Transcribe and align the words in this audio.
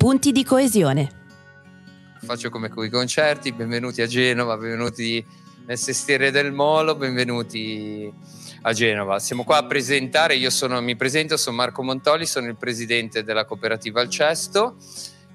Spunti 0.00 0.30
di 0.30 0.44
coesione. 0.44 1.10
Faccio 2.22 2.50
come 2.50 2.68
con 2.68 2.84
i 2.84 2.88
concerti, 2.88 3.50
benvenuti 3.50 4.00
a 4.00 4.06
Genova, 4.06 4.56
benvenuti 4.56 5.26
nel 5.66 5.76
Sestiere 5.76 6.30
del 6.30 6.52
Molo, 6.52 6.94
benvenuti 6.94 8.08
a 8.62 8.72
Genova. 8.72 9.18
Siamo 9.18 9.42
qua 9.42 9.56
a 9.56 9.66
presentare, 9.66 10.36
io 10.36 10.50
sono, 10.50 10.80
mi 10.80 10.94
presento, 10.94 11.36
sono 11.36 11.56
Marco 11.56 11.82
Montoli, 11.82 12.26
sono 12.26 12.46
il 12.46 12.54
presidente 12.54 13.24
della 13.24 13.44
cooperativa 13.44 14.00
Alcesto 14.00 14.76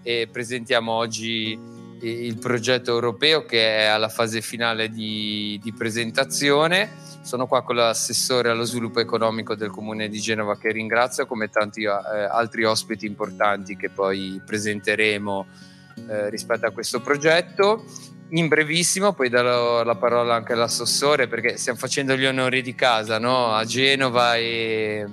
e 0.01 0.29
presentiamo 0.31 0.93
oggi 0.93 1.59
il 1.99 2.37
progetto 2.37 2.91
europeo 2.91 3.43
che 3.43 3.79
è 3.79 3.83
alla 3.83 4.07
fase 4.07 4.39
finale 4.39 4.87
di, 4.87 5.59
di 5.61 5.73
presentazione 5.73 6.89
sono 7.23 7.47
qua 7.47 7.63
con 7.63 7.77
l'assessore 7.77 8.49
allo 8.49 8.65
sviluppo 8.65 8.99
economico 8.99 9.55
del 9.55 9.69
comune 9.69 10.09
di 10.09 10.19
Genova 10.19 10.57
che 10.57 10.71
ringrazio 10.71 11.25
come 11.25 11.49
tanti 11.49 11.83
eh, 11.83 11.87
altri 11.87 12.65
ospiti 12.65 13.05
importanti 13.05 13.77
che 13.77 13.89
poi 13.89 14.41
presenteremo 14.45 15.47
eh, 16.09 16.29
rispetto 16.29 16.67
a 16.67 16.71
questo 16.71 17.01
progetto. 17.01 17.85
In 18.31 18.47
brevissimo, 18.49 19.13
poi 19.13 19.29
darò 19.29 19.83
la 19.83 19.95
parola 19.95 20.35
anche 20.35 20.51
all'assessore 20.51 21.27
perché 21.27 21.55
stiamo 21.57 21.79
facendo 21.79 22.15
gli 22.15 22.25
onori 22.25 22.61
di 22.61 22.75
casa 22.75 23.19
no? 23.19 23.53
a 23.53 23.63
Genova 23.63 24.35
e, 24.35 25.07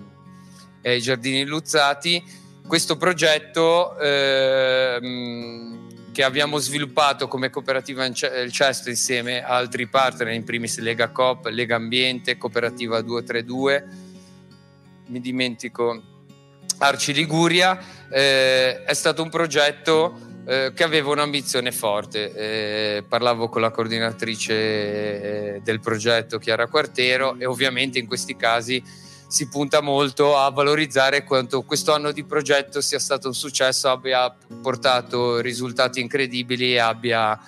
e 0.81 0.91
ai 0.91 1.01
Giardini 1.01 1.45
Luzzati. 1.45 2.23
Questo 2.67 2.97
progetto 2.97 3.97
eh, 3.99 4.99
che 6.13 6.25
abbiamo 6.25 6.59
sviluppato 6.59 7.29
come 7.29 7.51
cooperativa 7.51 8.05
Il 8.05 8.51
Cesto 8.51 8.89
insieme 8.89 9.43
a 9.43 9.57
altri 9.57 9.87
partner, 9.87 10.33
in 10.33 10.45
primis 10.45 10.79
Lega 10.79 11.11
Coop, 11.11 11.47
Lega 11.47 11.77
Ambiente, 11.77 12.37
Cooperativa 12.37 13.01
232, 13.01 13.87
mi 15.07 15.21
dimentico 15.21 16.03
Arci 16.79 17.13
Liguria, 17.13 17.79
eh, 18.11 18.83
è 18.83 18.95
stato 18.95 19.23
un 19.23 19.29
progetto 19.29 20.29
eh, 20.47 20.73
che 20.75 20.83
aveva 20.83 21.11
un'ambizione 21.11 21.71
forte. 21.73 22.33
Eh, 22.35 23.05
parlavo 23.07 23.49
con 23.49 23.61
la 23.61 23.71
coordinatrice 23.71 24.55
eh, 24.55 25.61
del 25.63 25.81
progetto 25.81 26.39
Chiara 26.39 26.67
Quartero 26.67 27.37
e 27.39 27.47
ovviamente 27.47 27.99
in 27.99 28.07
questi 28.07 28.35
casi 28.37 28.83
si 29.31 29.47
punta 29.47 29.81
molto 29.81 30.37
a 30.37 30.51
valorizzare 30.51 31.23
quanto 31.23 31.63
questo 31.63 31.93
anno 31.93 32.11
di 32.11 32.25
progetto 32.25 32.81
sia 32.81 32.99
stato 32.99 33.29
un 33.29 33.35
successo, 33.35 33.89
abbia 33.89 34.35
portato 34.61 35.39
risultati 35.39 36.01
incredibili 36.01 36.73
e 36.73 36.79
abbia, 36.79 37.39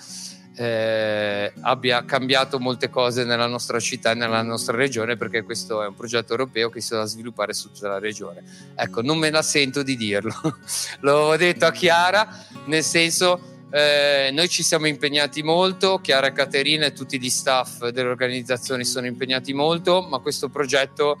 eh, 0.55 1.51
abbia 1.59 2.05
cambiato 2.05 2.57
molte 2.57 2.89
cose 2.89 3.25
nella 3.25 3.47
nostra 3.47 3.81
città 3.81 4.11
e 4.11 4.13
nella 4.13 4.41
nostra 4.43 4.77
regione 4.77 5.17
perché 5.17 5.43
questo 5.43 5.83
è 5.83 5.87
un 5.87 5.93
progetto 5.93 6.31
europeo 6.31 6.69
che 6.69 6.79
si 6.79 6.93
va 6.93 7.01
a 7.01 7.05
sviluppare 7.05 7.51
su 7.51 7.69
tutta 7.73 7.89
la 7.89 7.99
regione. 7.99 8.43
Ecco, 8.75 9.01
non 9.01 9.17
me 9.17 9.29
la 9.29 9.41
sento 9.41 9.83
di 9.83 9.97
dirlo, 9.97 10.33
l'ho 11.01 11.35
detto 11.35 11.65
a 11.65 11.71
Chiara, 11.71 12.45
nel 12.65 12.83
senso... 12.83 13.51
Eh, 13.75 14.29
noi 14.31 14.49
ci 14.49 14.61
siamo 14.61 14.85
impegnati 14.85 15.41
molto, 15.41 15.97
Chiara 15.97 16.27
e 16.27 16.31
Caterina 16.31 16.85
e 16.85 16.93
tutti 16.93 17.19
gli 17.19 17.31
staff 17.31 17.87
delle 17.87 18.07
organizzazioni 18.07 18.85
sono 18.85 19.07
impegnati 19.07 19.51
molto, 19.51 20.03
ma 20.03 20.19
questo 20.19 20.47
progetto 20.47 21.17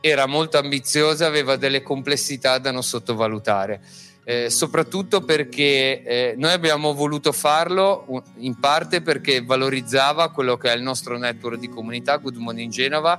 era 0.00 0.26
molto 0.26 0.58
ambiziosa, 0.58 1.26
aveva 1.26 1.56
delle 1.56 1.82
complessità 1.82 2.58
da 2.58 2.70
non 2.70 2.82
sottovalutare. 2.82 3.80
Eh, 4.24 4.50
soprattutto 4.50 5.22
perché 5.22 6.02
eh, 6.02 6.34
noi 6.36 6.52
abbiamo 6.52 6.92
voluto 6.92 7.32
farlo 7.32 8.22
in 8.36 8.60
parte 8.60 9.00
perché 9.00 9.42
valorizzava 9.42 10.30
quello 10.30 10.56
che 10.56 10.70
è 10.70 10.76
il 10.76 10.82
nostro 10.82 11.18
network 11.18 11.58
di 11.58 11.68
comunità 11.68 12.16
Good 12.18 12.36
Morning 12.36 12.70
Genova 12.70 13.18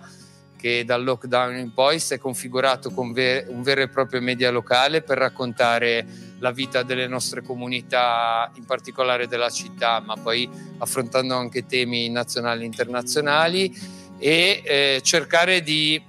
che 0.62 0.86
dal 0.86 1.04
lockdown 1.04 1.58
in 1.58 1.74
poi 1.74 2.00
si 2.00 2.14
è 2.14 2.20
configurato 2.20 2.92
con 2.92 3.12
ver- 3.14 3.50
un 3.50 3.64
vero 3.64 3.82
e 3.82 3.90
proprio 3.90 4.22
media 4.22 4.52
locale 4.52 5.02
per 5.02 5.18
raccontare 5.18 6.06
la 6.38 6.52
vita 6.52 6.84
delle 6.84 7.08
nostre 7.08 7.42
comunità, 7.42 8.52
in 8.56 8.66
particolare 8.66 9.28
della 9.28 9.50
città, 9.50 10.00
ma 10.06 10.16
poi 10.16 10.48
affrontando 10.78 11.36
anche 11.36 11.66
temi 11.66 12.10
nazionali 12.10 12.62
e 12.62 12.66
internazionali 12.66 13.76
e 14.20 14.62
eh, 14.64 15.00
cercare 15.04 15.64
di 15.64 16.00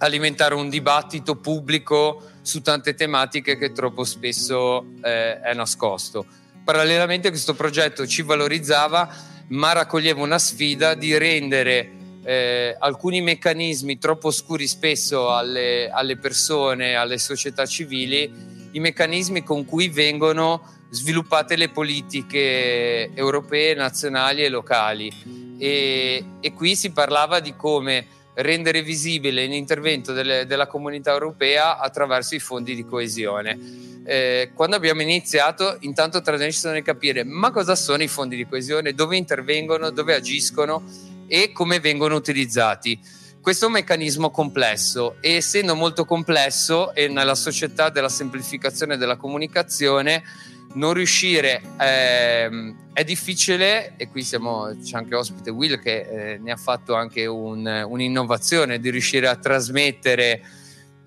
alimentare 0.00 0.54
un 0.54 0.68
dibattito 0.68 1.36
pubblico 1.36 2.22
su 2.42 2.62
tante 2.62 2.94
tematiche 2.94 3.56
che 3.56 3.72
troppo 3.72 4.04
spesso 4.04 4.92
eh, 5.02 5.40
è 5.40 5.54
nascosto. 5.54 6.26
Parallelamente 6.64 7.28
questo 7.30 7.54
progetto 7.54 8.06
ci 8.06 8.22
valorizzava, 8.22 9.08
ma 9.48 9.72
raccoglieva 9.72 10.22
una 10.22 10.38
sfida 10.38 10.94
di 10.94 11.16
rendere 11.18 11.98
eh, 12.24 12.76
alcuni 12.78 13.20
meccanismi 13.20 13.98
troppo 13.98 14.28
oscuri 14.28 14.66
spesso 14.66 15.34
alle, 15.34 15.90
alle 15.90 16.16
persone, 16.16 16.94
alle 16.94 17.18
società 17.18 17.66
civili, 17.66 18.32
i 18.72 18.80
meccanismi 18.80 19.42
con 19.42 19.64
cui 19.64 19.88
vengono 19.88 20.78
sviluppate 20.90 21.56
le 21.56 21.68
politiche 21.68 23.12
europee, 23.14 23.74
nazionali 23.74 24.44
e 24.44 24.48
locali. 24.48 25.12
E, 25.58 26.24
e 26.40 26.52
qui 26.54 26.74
si 26.74 26.90
parlava 26.90 27.40
di 27.40 27.54
come 27.54 28.06
rendere 28.42 28.82
visibile 28.82 29.46
l'intervento 29.46 30.12
delle, 30.12 30.46
della 30.46 30.66
comunità 30.66 31.12
europea 31.12 31.78
attraverso 31.78 32.34
i 32.34 32.40
fondi 32.40 32.74
di 32.74 32.84
coesione. 32.84 33.58
Eh, 34.04 34.50
quando 34.54 34.76
abbiamo 34.76 35.02
iniziato, 35.02 35.76
intanto 35.80 36.20
tra 36.22 36.36
noi 36.36 36.52
ci 36.52 36.58
sono 36.58 36.74
di 36.74 36.82
capire 36.82 37.22
ma 37.22 37.50
cosa 37.50 37.74
sono 37.74 38.02
i 38.02 38.08
fondi 38.08 38.36
di 38.36 38.46
coesione, 38.46 38.94
dove 38.94 39.16
intervengono, 39.16 39.90
dove 39.90 40.14
agiscono 40.14 40.82
e 41.28 41.52
come 41.52 41.80
vengono 41.80 42.16
utilizzati. 42.16 42.98
Questo 43.40 43.64
è 43.64 43.68
un 43.68 43.74
meccanismo 43.74 44.30
complesso 44.30 45.16
e 45.20 45.36
essendo 45.36 45.74
molto 45.74 46.04
complesso 46.04 46.94
e 46.94 47.08
nella 47.08 47.34
società 47.34 47.88
della 47.88 48.10
semplificazione 48.10 48.98
della 48.98 49.16
comunicazione, 49.16 50.22
non 50.74 50.92
riuscire 50.92 51.60
eh, 51.80 52.74
è 52.92 53.04
difficile 53.04 53.94
e 53.96 54.08
qui 54.08 54.22
siamo, 54.22 54.76
c'è 54.82 54.96
anche 54.96 55.14
ospite 55.14 55.50
Will 55.50 55.80
che 55.80 56.00
eh, 56.00 56.38
ne 56.38 56.52
ha 56.52 56.56
fatto 56.56 56.94
anche 56.94 57.26
un, 57.26 57.66
un'innovazione 57.88 58.78
di 58.78 58.90
riuscire 58.90 59.26
a 59.26 59.36
trasmettere 59.36 60.42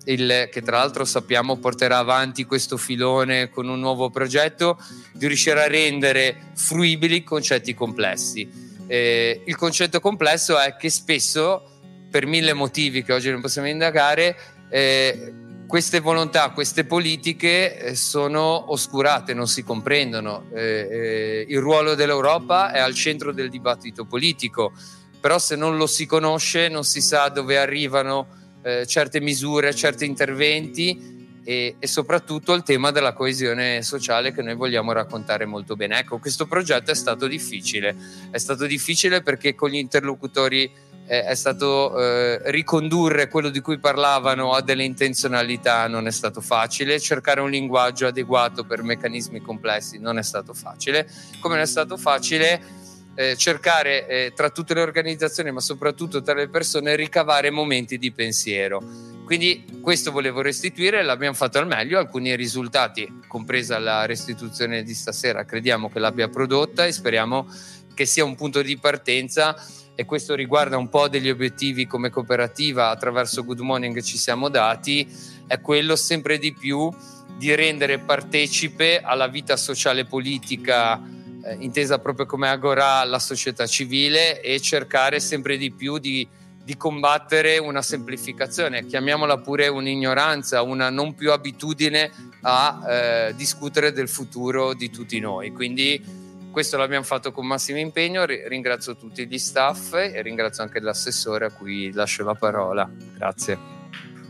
il, 0.06 0.48
che 0.50 0.60
tra 0.60 0.78
l'altro 0.78 1.04
sappiamo 1.04 1.56
porterà 1.56 1.98
avanti 1.98 2.44
questo 2.44 2.76
filone 2.76 3.48
con 3.48 3.68
un 3.68 3.78
nuovo 3.80 4.10
progetto 4.10 4.78
di 5.12 5.26
riuscire 5.26 5.62
a 5.62 5.66
rendere 5.66 6.50
fruibili 6.54 7.22
concetti 7.22 7.74
complessi. 7.74 8.62
Eh, 8.86 9.42
il 9.46 9.56
concetto 9.56 10.00
complesso 10.00 10.58
è 10.58 10.76
che 10.76 10.90
spesso 10.90 11.70
per 12.10 12.26
mille 12.26 12.52
motivi 12.52 13.02
che 13.02 13.12
oggi 13.12 13.30
non 13.30 13.40
possiamo 13.40 13.68
indagare 13.68 14.36
eh, 14.68 15.32
queste 15.66 16.00
volontà, 16.00 16.50
queste 16.50 16.84
politiche 16.84 17.76
eh, 17.78 17.94
sono 17.94 18.72
oscurate, 18.72 19.34
non 19.34 19.48
si 19.48 19.62
comprendono. 19.62 20.46
Eh, 20.54 20.62
eh, 20.62 21.46
il 21.48 21.58
ruolo 21.58 21.94
dell'Europa 21.94 22.72
è 22.72 22.78
al 22.78 22.94
centro 22.94 23.32
del 23.32 23.50
dibattito 23.50 24.04
politico, 24.04 24.72
però 25.20 25.38
se 25.38 25.56
non 25.56 25.76
lo 25.76 25.86
si 25.86 26.06
conosce 26.06 26.68
non 26.68 26.84
si 26.84 27.00
sa 27.00 27.28
dove 27.28 27.58
arrivano 27.58 28.26
eh, 28.62 28.86
certe 28.86 29.20
misure, 29.20 29.74
certi 29.74 30.04
interventi 30.04 31.40
e, 31.44 31.76
e, 31.78 31.86
soprattutto 31.86 32.54
il 32.54 32.62
tema 32.62 32.90
della 32.90 33.12
coesione 33.12 33.82
sociale 33.82 34.32
che 34.32 34.42
noi 34.42 34.54
vogliamo 34.54 34.92
raccontare 34.92 35.44
molto 35.44 35.76
bene. 35.76 35.98
Ecco, 35.98 36.18
questo 36.18 36.46
progetto 36.46 36.90
è 36.90 36.94
stato 36.94 37.26
difficile, 37.26 37.94
è 38.30 38.38
stato 38.38 38.66
difficile 38.66 39.22
perché 39.22 39.54
con 39.54 39.70
gli 39.70 39.76
interlocutori 39.76 40.70
eh, 41.06 41.24
è 41.24 41.34
stato 41.34 41.98
eh, 41.98 42.40
ricondurre 42.50 43.28
quello 43.28 43.50
di 43.50 43.60
cui 43.60 43.78
parlavano 43.78 44.52
a 44.52 44.62
delle 44.62 44.84
intenzionalità 44.84 45.86
non 45.88 46.06
è 46.06 46.10
stato 46.10 46.40
facile, 46.40 47.00
cercare 47.00 47.40
un 47.40 47.50
linguaggio 47.50 48.06
adeguato 48.06 48.64
per 48.64 48.82
meccanismi 48.82 49.40
complessi 49.40 49.98
non 49.98 50.18
è 50.18 50.22
stato 50.22 50.54
facile, 50.54 51.06
come 51.40 51.54
non 51.54 51.62
è 51.62 51.66
stato 51.66 51.96
facile 51.96 52.82
eh, 53.14 53.36
cercare 53.36 54.06
eh, 54.06 54.32
tra 54.34 54.50
tutte 54.50 54.74
le 54.74 54.80
organizzazioni, 54.80 55.52
ma 55.52 55.60
soprattutto 55.60 56.22
tra 56.22 56.34
le 56.34 56.48
persone, 56.48 56.96
ricavare 56.96 57.50
momenti 57.50 57.98
di 57.98 58.12
pensiero. 58.12 58.82
Quindi 59.24 59.80
questo 59.80 60.10
volevo 60.10 60.42
restituire, 60.42 61.02
l'abbiamo 61.02 61.34
fatto 61.34 61.58
al 61.58 61.66
meglio, 61.66 61.98
alcuni 61.98 62.34
risultati, 62.36 63.20
compresa 63.26 63.78
la 63.78 64.04
restituzione 64.04 64.82
di 64.82 64.94
stasera, 64.94 65.44
crediamo 65.44 65.88
che 65.88 65.98
l'abbia 65.98 66.28
prodotta 66.28 66.84
e 66.84 66.92
speriamo 66.92 67.46
che 67.94 68.04
sia 68.04 68.24
un 68.24 68.34
punto 68.34 68.60
di 68.60 68.76
partenza 68.76 69.56
e 69.94 70.04
questo 70.04 70.34
riguarda 70.34 70.76
un 70.76 70.88
po' 70.88 71.08
degli 71.08 71.30
obiettivi 71.30 71.86
come 71.86 72.10
cooperativa 72.10 72.90
attraverso 72.90 73.44
Good 73.44 73.60
Morning 73.60 73.94
che 73.94 74.02
ci 74.02 74.18
siamo 74.18 74.48
dati, 74.48 75.06
è 75.46 75.60
quello 75.60 75.96
sempre 75.96 76.38
di 76.38 76.52
più 76.52 76.90
di 77.36 77.54
rendere 77.54 77.98
partecipe 77.98 79.00
alla 79.00 79.28
vita 79.28 79.56
sociale 79.56 80.00
e 80.00 80.06
politica 80.06 81.00
eh, 81.44 81.56
intesa 81.60 81.98
proprio 81.98 82.26
come 82.26 82.48
agora 82.48 83.04
la 83.04 83.18
società 83.18 83.66
civile 83.66 84.40
e 84.40 84.60
cercare 84.60 85.20
sempre 85.20 85.56
di 85.56 85.72
più 85.72 85.98
di, 85.98 86.26
di 86.62 86.76
combattere 86.76 87.58
una 87.58 87.82
semplificazione, 87.82 88.86
chiamiamola 88.86 89.38
pure 89.38 89.68
un'ignoranza, 89.68 90.62
una 90.62 90.90
non 90.90 91.14
più 91.14 91.32
abitudine 91.32 92.10
a 92.42 92.82
eh, 92.88 93.34
discutere 93.36 93.92
del 93.92 94.08
futuro 94.08 94.74
di 94.74 94.90
tutti 94.90 95.18
noi. 95.20 95.50
Quindi 95.50 96.23
questo 96.54 96.76
l'abbiamo 96.76 97.04
fatto 97.04 97.32
con 97.32 97.48
massimo 97.48 97.80
impegno, 97.80 98.24
ringrazio 98.24 98.96
tutti 98.96 99.26
gli 99.26 99.38
staff 99.38 99.92
e 99.94 100.22
ringrazio 100.22 100.62
anche 100.62 100.78
l'assessore 100.78 101.46
a 101.46 101.50
cui 101.50 101.92
lascio 101.92 102.22
la 102.22 102.36
parola. 102.36 102.88
Grazie. 103.16 103.58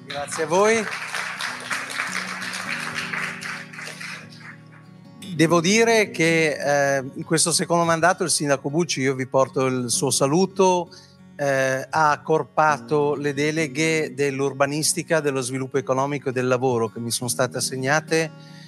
Grazie 0.07 0.45
a 0.45 0.47
voi. 0.47 0.83
Devo 5.35 5.61
dire 5.61 6.11
che 6.11 6.97
eh, 6.97 7.05
in 7.13 7.25
questo 7.25 7.53
secondo 7.53 7.85
mandato 7.85 8.25
il 8.25 8.31
sindaco 8.31 8.71
Bucci, 8.71 9.03
io 9.03 9.15
vi 9.15 9.27
porto 9.27 9.67
il 9.67 9.91
suo 9.91 10.11
saluto, 10.11 10.89
eh, 11.37 11.87
ha 11.91 12.11
accorpato 12.11 13.17
le 13.17 13.35
deleghe 13.35 14.15
dell'urbanistica, 14.15 15.21
dello 15.21 15.43
sviluppo 15.43 15.77
economico 15.77 16.31
e 16.31 16.33
del 16.33 16.47
lavoro 16.47 16.89
che 16.89 17.01
mi 17.01 17.11
sono 17.11 17.29
state 17.29 17.59
assegnate 17.59 18.63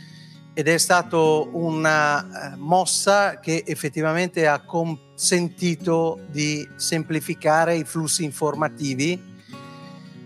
ed 0.59 0.69
è 0.69 0.79
stata 0.79 1.19
una 1.19 2.55
eh, 2.55 2.57
mossa 2.57 3.41
che 3.41 3.63
effettivamente 3.67 4.47
ha 4.47 4.65
consentito 4.65 6.19
di 6.31 6.67
semplificare 6.77 7.77
i 7.77 7.85
flussi 7.85 8.25
informativi 8.25 9.35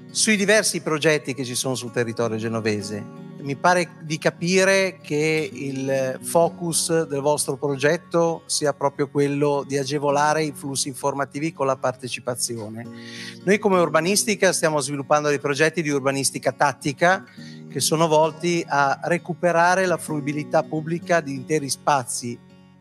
sui 0.09 0.37
diversi 0.37 0.82
progetti 0.82 1.35
che 1.35 1.44
ci 1.44 1.56
sono 1.56 1.75
sul 1.75 1.91
territorio 1.91 2.37
genovese 2.37 3.21
mi 3.43 3.56
pare 3.56 3.97
di 4.03 4.19
capire 4.19 4.99
che 5.00 5.50
il 5.53 6.19
focus 6.23 7.06
del 7.06 7.21
vostro 7.21 7.56
progetto 7.56 8.43
sia 8.47 8.73
proprio 8.73 9.09
quello 9.09 9.65
di 9.67 9.79
agevolare 9.79 10.43
i 10.44 10.53
flussi 10.53 10.88
informativi 10.88 11.53
con 11.53 11.67
la 11.67 11.76
partecipazione. 11.76 12.87
Noi 13.44 13.59
come 13.59 13.81
urbanistica 13.81 14.53
stiamo 14.53 14.81
sviluppando 14.81 15.29
dei 15.29 15.38
progetti 15.41 15.83
di 15.83 15.91
urbanistica 15.91 16.53
tattica 16.53 17.25
che 17.70 17.81
sono 17.81 18.08
volti 18.08 18.64
a 18.67 18.99
recuperare 19.05 19.87
la 19.87 19.96
fruibilità 19.96 20.64
pubblica 20.64 21.20
di 21.20 21.34
interi 21.34 21.70
spazi 21.70 22.37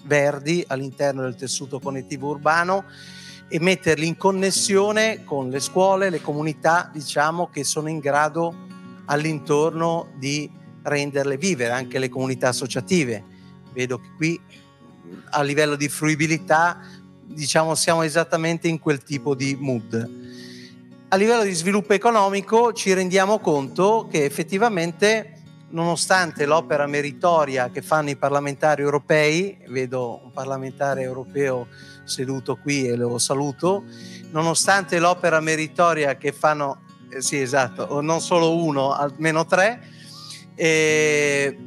verdi 0.06 0.64
all'interno 0.68 1.22
del 1.22 1.36
tessuto 1.36 1.80
connettivo 1.80 2.30
urbano 2.30 2.86
e 3.48 3.60
metterli 3.60 4.08
in 4.08 4.18
connessione 4.18 5.24
con 5.24 5.50
le 5.50 5.60
scuole, 5.60 6.10
le 6.10 6.22
comunità, 6.22 6.90
diciamo, 6.92 7.50
che 7.50 7.64
sono 7.64 7.88
in 7.88 8.00
grado 8.00 8.56
all'intorno 9.06 10.10
di 10.18 10.50
renderle 10.82 11.38
vivere, 11.38 11.72
anche 11.72 12.00
le 12.00 12.10
comunità 12.10 12.50
associative. 12.50 13.24
Vedo 13.72 14.00
che 14.00 14.10
qui 14.16 14.42
a 15.32 15.42
livello 15.44 15.76
di 15.76 15.88
fruibilità 15.88 16.80
diciamo 17.26 17.76
siamo 17.76 18.02
esattamente 18.02 18.68
in 18.68 18.80
quel 18.80 19.04
tipo 19.04 19.36
di 19.36 19.56
mood. 19.60 20.29
A 21.12 21.16
livello 21.16 21.42
di 21.42 21.54
sviluppo 21.54 21.94
economico 21.94 22.72
ci 22.72 22.94
rendiamo 22.94 23.40
conto 23.40 24.08
che 24.12 24.26
effettivamente 24.26 25.42
nonostante 25.70 26.46
l'opera 26.46 26.86
meritoria 26.86 27.72
che 27.72 27.82
fanno 27.82 28.12
i 28.12 28.16
parlamentari 28.16 28.84
europei, 28.84 29.58
vedo 29.70 30.22
un 30.24 30.32
parlamentare 30.32 31.02
europeo 31.02 31.66
seduto 32.04 32.58
qui 32.58 32.88
e 32.88 32.96
lo 32.96 33.18
saluto, 33.18 33.86
nonostante 34.30 35.00
l'opera 35.00 35.40
meritoria 35.40 36.16
che 36.16 36.32
fanno 36.32 36.82
eh, 37.10 37.24
sì, 37.24 37.42
esatto, 37.42 38.02
non 38.02 38.22
solo 38.22 38.56
uno, 38.56 38.94
almeno 38.94 39.48
tre. 39.48 39.82
E, 40.54 41.58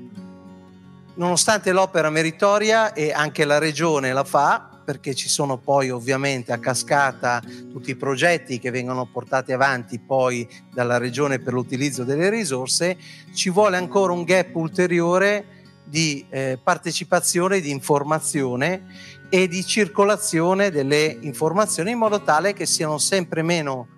nonostante 1.15 1.73
l'opera 1.73 2.11
meritoria 2.11 2.93
e 2.93 3.11
anche 3.11 3.45
la 3.45 3.59
regione 3.59 4.13
la 4.13 4.23
fa, 4.23 4.72
perché 4.85 5.15
ci 5.15 5.29
sono 5.29 5.59
poi 5.59 5.91
ovviamente 5.91 6.53
a 6.53 6.59
cascata 6.59 7.43
tutti 7.71 7.91
i 7.91 7.97
progetti 7.97 8.59
che 8.59 8.71
vengono 8.71 9.07
portati 9.07 9.53
avanti 9.53 9.99
poi 9.99 10.49
dalla 10.73 10.99
regione 10.99 11.39
per 11.39 11.53
l'utilizzo 11.53 12.05
delle 12.05 12.29
risorse, 12.29 12.97
ci 13.35 13.51
vuole 13.51 13.77
ancora 13.77 14.13
un 14.13 14.25
gap 14.25 14.55
ulteriore 14.55 15.45
di 15.85 16.25
eh, 16.31 16.59
partecipazione, 16.63 17.61
di 17.61 17.71
informazione 17.71 19.21
e 19.29 19.49
di 19.49 19.65
circolazione 19.65 20.71
delle 20.71 21.17
informazioni 21.21 21.93
in 21.93 21.99
modo 21.99 22.23
tale 22.23 22.53
che 22.53 22.67
siano 22.67 22.99
sempre 22.99 23.43
meno 23.43 23.89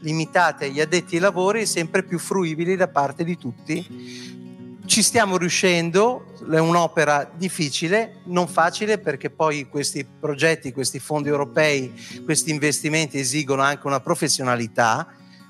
limitate 0.00 0.66
agli 0.66 0.80
addetti 0.80 1.16
ai 1.16 1.20
lavori 1.20 1.66
sempre 1.66 2.02
più 2.02 2.18
fruibili 2.18 2.76
da 2.76 2.88
parte 2.88 3.24
di 3.24 3.36
tutti. 3.36 4.39
Ci 4.90 5.02
stiamo 5.02 5.36
riuscendo, 5.36 6.34
è 6.50 6.58
un'opera 6.58 7.30
difficile, 7.36 8.22
non 8.24 8.48
facile 8.48 8.98
perché 8.98 9.30
poi 9.30 9.68
questi 9.68 10.04
progetti, 10.04 10.72
questi 10.72 10.98
fondi 10.98 11.28
europei, 11.28 11.94
questi 12.24 12.50
investimenti 12.50 13.16
esigono 13.16 13.62
anche 13.62 13.86
una 13.86 14.00
professionalità, 14.00 15.06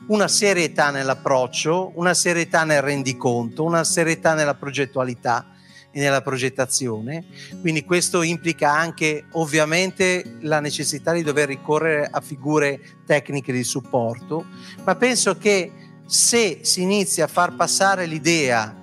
una 0.09 0.29
serietà 0.29 0.91
nell'approccio, 0.91 1.93
una 1.95 2.13
serietà 2.13 2.65
nel 2.65 2.83
rendiconto, 2.83 3.65
una 3.65 3.83
serietà 3.83 4.35
nella 4.35 4.57
progettualità 4.57 5.55
e 5.91 6.01
nella 6.01 6.21
progettazione. 6.21 7.25
Quindi 7.63 7.83
questo 7.87 8.21
implica 8.21 8.71
anche 8.71 9.25
ovviamente 9.33 10.37
la 10.41 10.61
necessità 10.61 11.13
di 11.15 11.23
dover 11.23 11.49
ricorrere 11.49 12.07
a 12.13 12.21
figure 12.21 12.79
tecniche 13.07 13.55
di 13.55 13.65
supporto, 13.65 14.45
ma 14.85 14.95
penso 14.97 15.39
che 15.39 15.73
se 16.05 16.59
si 16.61 16.83
inizia 16.83 17.25
a 17.25 17.29
far 17.29 17.57
passare 17.57 18.05
l'idea 18.05 18.75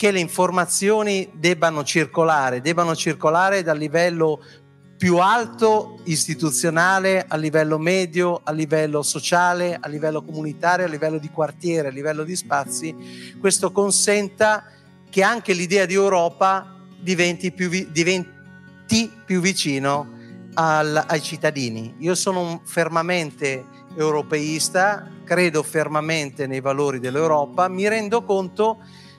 che 0.00 0.10
le 0.10 0.20
informazioni 0.20 1.28
debbano 1.34 1.84
circolare, 1.84 2.62
debbano 2.62 2.96
circolare 2.96 3.62
dal 3.62 3.76
livello 3.76 4.42
più 4.96 5.18
alto 5.18 6.00
istituzionale, 6.04 7.26
a 7.28 7.36
livello 7.36 7.76
medio, 7.76 8.40
a 8.42 8.50
livello 8.50 9.02
sociale, 9.02 9.76
a 9.78 9.86
livello 9.88 10.24
comunitario, 10.24 10.86
a 10.86 10.88
livello 10.88 11.18
di 11.18 11.28
quartiere, 11.28 11.88
a 11.88 11.90
livello 11.90 12.24
di 12.24 12.34
spazi, 12.34 13.36
questo 13.38 13.72
consenta 13.72 14.64
che 15.10 15.22
anche 15.22 15.52
l'idea 15.52 15.84
di 15.84 15.92
Europa 15.92 16.78
diventi 16.98 17.52
più, 17.52 17.68
diventi 17.68 19.12
più 19.26 19.40
vicino 19.42 20.16
al, 20.54 21.04
ai 21.08 21.20
cittadini. 21.20 21.96
Io 21.98 22.14
sono 22.14 22.40
un 22.40 22.60
fermamente 22.64 23.66
europeista, 23.98 25.10
credo 25.24 25.62
fermamente 25.62 26.46
nei 26.46 26.62
valori 26.62 27.00
dell'Europa, 27.00 27.68
mi 27.68 27.86
rendo 27.86 28.24
conto 28.24 28.78
che 28.78 29.09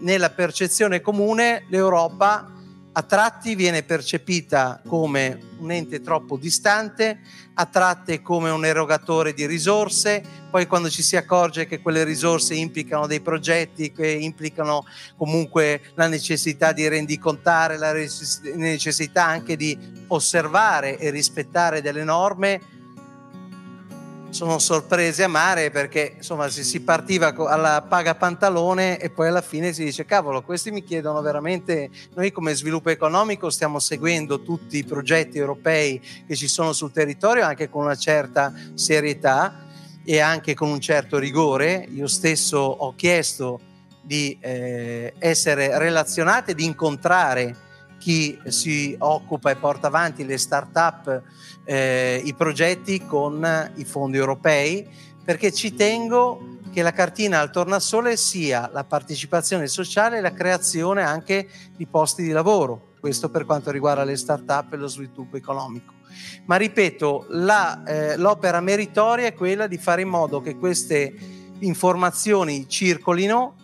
nella 0.00 0.30
percezione 0.30 1.00
comune 1.00 1.64
l'Europa 1.68 2.54
a 2.96 3.02
tratti 3.02 3.56
viene 3.56 3.82
percepita 3.82 4.80
come 4.86 5.40
un 5.58 5.72
ente 5.72 6.00
troppo 6.00 6.36
distante, 6.36 7.18
a 7.54 7.66
tratti 7.66 8.22
come 8.22 8.50
un 8.50 8.64
erogatore 8.64 9.34
di 9.34 9.46
risorse, 9.46 10.22
poi 10.48 10.68
quando 10.68 10.88
ci 10.88 11.02
si 11.02 11.16
accorge 11.16 11.66
che 11.66 11.80
quelle 11.80 12.04
risorse 12.04 12.54
implicano 12.54 13.08
dei 13.08 13.20
progetti 13.20 13.90
che 13.90 14.08
implicano 14.08 14.84
comunque 15.16 15.80
la 15.94 16.06
necessità 16.06 16.70
di 16.70 16.86
rendicontare, 16.86 17.78
la 17.78 17.92
necessità 17.92 19.24
anche 19.24 19.56
di 19.56 19.76
osservare 20.08 20.96
e 20.96 21.10
rispettare 21.10 21.82
delle 21.82 22.04
norme, 22.04 22.60
sono 24.34 24.58
sorprese 24.58 25.22
amare 25.22 25.70
perché 25.70 26.14
insomma 26.16 26.48
se 26.48 26.64
si 26.64 26.80
partiva 26.80 27.32
alla 27.46 27.82
paga 27.88 28.16
pantalone 28.16 28.98
e 28.98 29.08
poi 29.08 29.28
alla 29.28 29.40
fine 29.40 29.72
si 29.72 29.84
dice 29.84 30.04
cavolo 30.04 30.42
questi 30.42 30.72
mi 30.72 30.82
chiedono 30.82 31.22
veramente 31.22 31.88
noi 32.14 32.32
come 32.32 32.52
sviluppo 32.54 32.90
economico 32.90 33.48
stiamo 33.48 33.78
seguendo 33.78 34.42
tutti 34.42 34.76
i 34.76 34.84
progetti 34.84 35.38
europei 35.38 36.02
che 36.26 36.34
ci 36.34 36.48
sono 36.48 36.72
sul 36.72 36.90
territorio 36.90 37.44
anche 37.44 37.70
con 37.70 37.84
una 37.84 37.94
certa 37.94 38.52
serietà 38.74 39.66
e 40.04 40.18
anche 40.18 40.54
con 40.54 40.68
un 40.68 40.80
certo 40.80 41.18
rigore. 41.18 41.86
Io 41.94 42.08
stesso 42.08 42.58
ho 42.58 42.94
chiesto 42.94 43.60
di 44.02 44.36
eh, 44.40 45.14
essere 45.18 45.78
relazionate 45.78 46.54
di 46.54 46.64
incontrare 46.64 47.56
chi 48.04 48.38
si 48.48 48.94
occupa 48.98 49.50
e 49.50 49.56
porta 49.56 49.86
avanti 49.86 50.26
le 50.26 50.36
start-up, 50.36 51.22
eh, 51.64 52.20
i 52.22 52.34
progetti 52.34 53.02
con 53.06 53.72
i 53.76 53.84
fondi 53.86 54.18
europei, 54.18 54.86
perché 55.24 55.50
ci 55.50 55.74
tengo 55.74 56.58
che 56.70 56.82
la 56.82 56.92
cartina 56.92 57.40
al 57.40 57.50
tornasole 57.50 58.18
sia 58.18 58.68
la 58.74 58.84
partecipazione 58.84 59.68
sociale 59.68 60.18
e 60.18 60.20
la 60.20 60.34
creazione 60.34 61.02
anche 61.02 61.48
di 61.74 61.86
posti 61.86 62.22
di 62.22 62.28
lavoro. 62.28 62.92
Questo 63.00 63.30
per 63.30 63.46
quanto 63.46 63.70
riguarda 63.70 64.04
le 64.04 64.18
start-up 64.18 64.74
e 64.74 64.76
lo 64.76 64.86
sviluppo 64.86 65.38
economico. 65.38 65.94
Ma 66.44 66.56
ripeto, 66.56 67.28
la, 67.30 67.84
eh, 67.84 68.18
l'opera 68.18 68.60
meritoria 68.60 69.28
è 69.28 69.32
quella 69.32 69.66
di 69.66 69.78
fare 69.78 70.02
in 70.02 70.08
modo 70.10 70.42
che 70.42 70.58
queste 70.58 71.14
informazioni 71.60 72.68
circolino, 72.68 73.54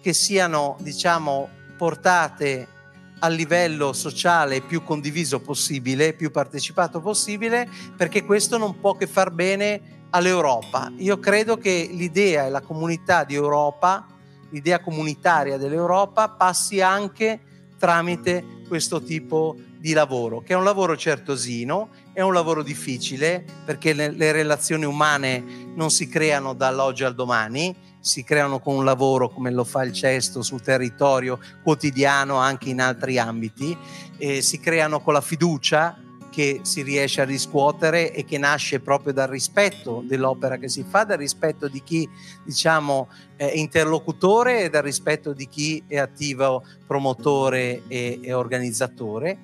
che 0.00 0.14
siano, 0.14 0.78
diciamo, 0.80 1.50
portate 1.76 2.78
a 3.20 3.28
livello 3.28 3.92
sociale 3.92 4.60
più 4.60 4.82
condiviso 4.82 5.40
possibile, 5.40 6.12
più 6.12 6.30
partecipato 6.30 7.00
possibile, 7.00 7.68
perché 7.96 8.24
questo 8.24 8.58
non 8.58 8.80
può 8.80 8.94
che 8.96 9.06
far 9.06 9.30
bene 9.30 9.98
all'Europa. 10.10 10.92
Io 10.96 11.18
credo 11.18 11.56
che 11.56 11.88
l'idea 11.92 12.46
e 12.46 12.50
la 12.50 12.60
comunità 12.60 13.24
di 13.24 13.34
Europa, 13.34 14.06
l'idea 14.50 14.80
comunitaria 14.80 15.56
dell'Europa 15.56 16.28
passi 16.28 16.80
anche 16.80 17.40
tramite 17.78 18.58
questo 18.66 19.02
tipo 19.02 19.56
di 19.78 19.92
lavoro, 19.94 20.42
che 20.42 20.52
è 20.52 20.56
un 20.56 20.64
lavoro 20.64 20.96
certosino, 20.96 21.88
è 22.12 22.20
un 22.20 22.34
lavoro 22.34 22.62
difficile 22.62 23.44
perché 23.64 23.94
le, 23.94 24.32
relazioni 24.32 24.84
umane 24.84 25.42
non 25.74 25.90
si 25.90 26.06
creano 26.08 26.52
dall'oggi 26.52 27.02
al 27.02 27.14
domani, 27.14 27.74
si 28.00 28.24
creano 28.24 28.60
con 28.60 28.76
un 28.76 28.84
lavoro 28.84 29.28
come 29.28 29.50
lo 29.50 29.64
fa 29.64 29.84
il 29.84 29.92
cesto 29.92 30.42
sul 30.42 30.62
territorio 30.62 31.38
quotidiano 31.62 32.36
anche 32.36 32.70
in 32.70 32.80
altri 32.80 33.18
ambiti, 33.18 33.76
e 34.16 34.42
si 34.42 34.58
creano 34.58 35.00
con 35.00 35.12
la 35.12 35.20
fiducia 35.20 35.96
che 36.30 36.60
si 36.62 36.82
riesce 36.82 37.20
a 37.20 37.24
riscuotere 37.24 38.12
e 38.12 38.24
che 38.24 38.38
nasce 38.38 38.80
proprio 38.80 39.12
dal 39.12 39.28
rispetto 39.28 40.02
dell'opera 40.06 40.56
che 40.56 40.68
si 40.68 40.84
fa, 40.88 41.04
dal 41.04 41.18
rispetto 41.18 41.68
di 41.68 41.82
chi 41.82 42.08
diciamo 42.44 43.08
è 43.36 43.50
interlocutore 43.54 44.62
e 44.62 44.70
dal 44.70 44.82
rispetto 44.82 45.32
di 45.32 45.48
chi 45.48 45.82
è 45.86 45.98
attivo 45.98 46.64
promotore 46.86 47.82
e, 47.88 48.20
e 48.22 48.32
organizzatore. 48.32 49.38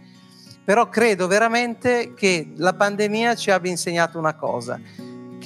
Però 0.64 0.88
credo 0.88 1.26
veramente 1.26 2.14
che 2.14 2.52
la 2.56 2.74
pandemia 2.74 3.34
ci 3.34 3.50
abbia 3.50 3.70
insegnato 3.70 4.18
una 4.18 4.34
cosa 4.34 4.80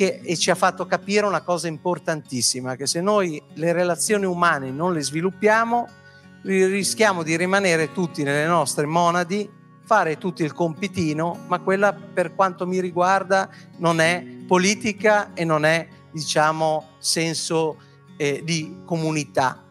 che, 0.01 0.23
e 0.25 0.35
ci 0.39 0.51
ha 0.51 0.55
fatto 0.55 0.87
capire 0.87 1.27
una 1.27 1.43
cosa 1.43 1.69
importantissima, 1.69 2.75
che 2.75 2.87
se 2.87 3.03
noi 3.03 3.43
le 3.57 3.75
relazioni 3.75 4.25
umane 4.25 4.71
non 4.71 4.95
le 4.95 5.03
sviluppiamo, 5.03 5.87
rischiamo 6.41 7.23
di 7.23 7.37
rimanere 7.37 7.93
tutti 7.93 8.23
nelle 8.23 8.47
nostre 8.47 8.87
monadi 8.87 9.47
fare 9.85 10.17
tutto 10.17 10.43
il 10.43 10.55
compitino, 10.55 11.45
ma 11.49 11.59
quella 11.59 11.93
per 11.93 12.35
quanto 12.35 12.67
mi 12.67 12.81
riguarda 12.81 13.51
non 13.77 14.01
è 14.01 14.25
politica 14.47 15.35
e 15.35 15.45
non 15.45 15.67
è, 15.67 15.87
diciamo, 16.11 16.93
senso 16.99 17.77
eh, 18.17 18.41
di 18.43 18.79
comunità. 18.87 19.67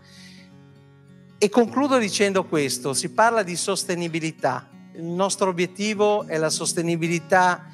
E 1.39 1.49
concludo 1.49 1.97
dicendo 1.97 2.45
questo, 2.45 2.93
si 2.93 3.09
parla 3.09 3.41
di 3.41 3.55
sostenibilità, 3.55 4.69
il 4.93 5.05
nostro 5.05 5.49
obiettivo 5.49 6.27
è 6.27 6.37
la 6.37 6.51
sostenibilità 6.51 7.65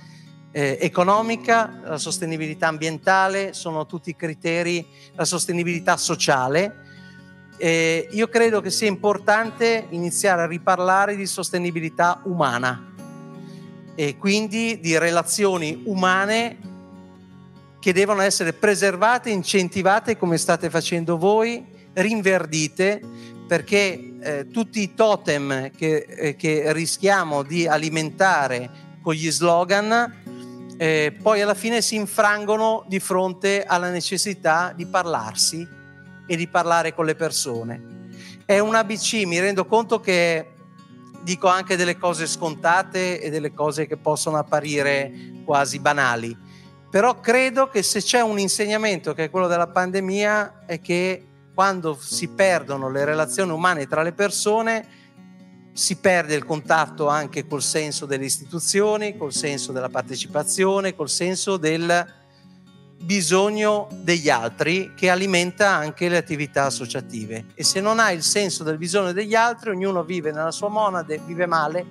eh, 0.58 0.78
economica, 0.80 1.82
la 1.84 1.98
sostenibilità 1.98 2.68
ambientale, 2.70 3.52
sono 3.52 3.86
tutti 3.86 4.16
criteri, 4.16 4.88
la 5.14 5.26
sostenibilità 5.26 5.98
sociale, 5.98 6.84
eh, 7.58 8.08
io 8.10 8.30
credo 8.30 8.62
che 8.62 8.72
sia 8.72 8.88
importante 8.88 9.88
iniziare 9.90 10.44
a 10.44 10.48
riparlare 10.48 11.18
di 11.18 11.26
sostenibilità 11.26 12.22
umana 12.24 12.94
e 13.96 14.16
quindi 14.18 14.80
di 14.80 14.98
relazioni 14.98 15.82
umane 15.88 16.58
che 17.82 17.92
devono 17.92 18.22
essere 18.22 18.54
preservate, 18.54 19.32
incentivate 19.32 20.18
come 20.18 20.38
state 20.38 20.70
facendo 20.70 21.18
voi, 21.18 21.66
rinverdite, 21.92 23.02
perché 23.46 24.14
eh, 24.22 24.48
tutti 24.52 24.80
i 24.80 24.94
totem 24.94 25.70
che, 25.72 25.98
eh, 25.98 26.36
che, 26.38 26.72
rischiamo 26.72 27.44
di 27.44 27.68
alimentare 27.68 28.70
con 29.02 29.14
gli 29.14 29.30
slogan 29.30 30.24
eh, 30.78 31.16
poi 31.22 31.42
alla 31.42 31.54
fine 31.54 31.82
si 31.82 31.96
infrangono 31.96 32.84
di 32.88 33.00
fronte 33.00 33.64
alla 33.64 33.90
necessità 33.90 34.74
di 34.76 34.86
parlarsi 34.86 35.68
e 36.28 36.36
di 36.36 36.48
parlare 36.48 36.94
con 36.94 37.06
le 37.06 37.16
persone. 37.16 37.94
È 38.46 38.60
un 38.60 38.76
ABC, 38.76 39.24
mi 39.26 39.40
rendo 39.40 39.66
conto 39.66 40.00
che 40.00 40.52
dico 41.22 41.48
anche 41.48 41.76
delle 41.76 41.98
cose 41.98 42.28
scontate 42.28 43.20
e 43.20 43.30
delle 43.30 43.54
cose 43.54 43.88
che 43.88 43.98
possono 43.98 44.38
apparire 44.38 45.12
quasi 45.44 45.80
banali, 45.80 46.38
però 46.90 47.20
credo 47.20 47.68
che 47.68 47.82
se 47.84 48.02
c'è 48.02 48.22
un 48.22 48.40
insegnamento 48.40 49.14
che 49.14 49.26
è 49.26 49.30
quello 49.30 49.48
della 49.48 49.68
pandemia 49.68 50.66
è 50.66 50.80
che 50.80 51.26
quando 51.54 51.98
si 52.00 52.28
perdono 52.28 52.90
le 52.90 53.06
relazioni 53.06 53.52
umane 53.52 53.88
tra 53.88 54.02
le 54.02 54.12
persone 54.12 54.88
si 55.76 55.98
perde 55.98 56.36
il 56.36 56.46
contatto 56.46 57.10
anche 57.10 57.46
col 57.46 57.62
senso 57.62 58.06
delle 58.06 58.24
istituzioni, 58.24 59.18
col 59.18 59.34
senso 59.34 59.74
della 59.74 59.90
partecipazione, 59.90 60.96
col 60.96 61.10
senso 61.10 61.58
del 61.58 62.14
bisogno 62.98 63.90
degli 63.92 64.30
altri 64.30 64.94
che 64.96 65.10
alimenta 65.10 65.72
anche 65.72 66.08
le 66.08 66.16
attività 66.16 66.64
associative. 66.64 67.48
E 67.56 67.66
se 67.66 67.82
non 67.82 68.00
hai 68.00 68.16
il 68.16 68.24
senso 68.24 68.64
del 68.64 68.78
bisogno 68.78 69.12
degli 69.12 69.36
altri 69.36 69.72
ognuno 69.72 70.06
vive 70.06 70.32
nella 70.32 70.52
sua 70.52 70.70
monade, 70.70 71.20
vive 71.26 71.46
male, 71.46 71.86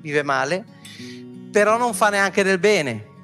vive 0.00 0.22
male, 0.22 0.64
però 1.50 1.76
non 1.78 1.92
fa 1.92 2.10
neanche 2.10 2.44
del 2.44 2.60
bene. 2.60 3.14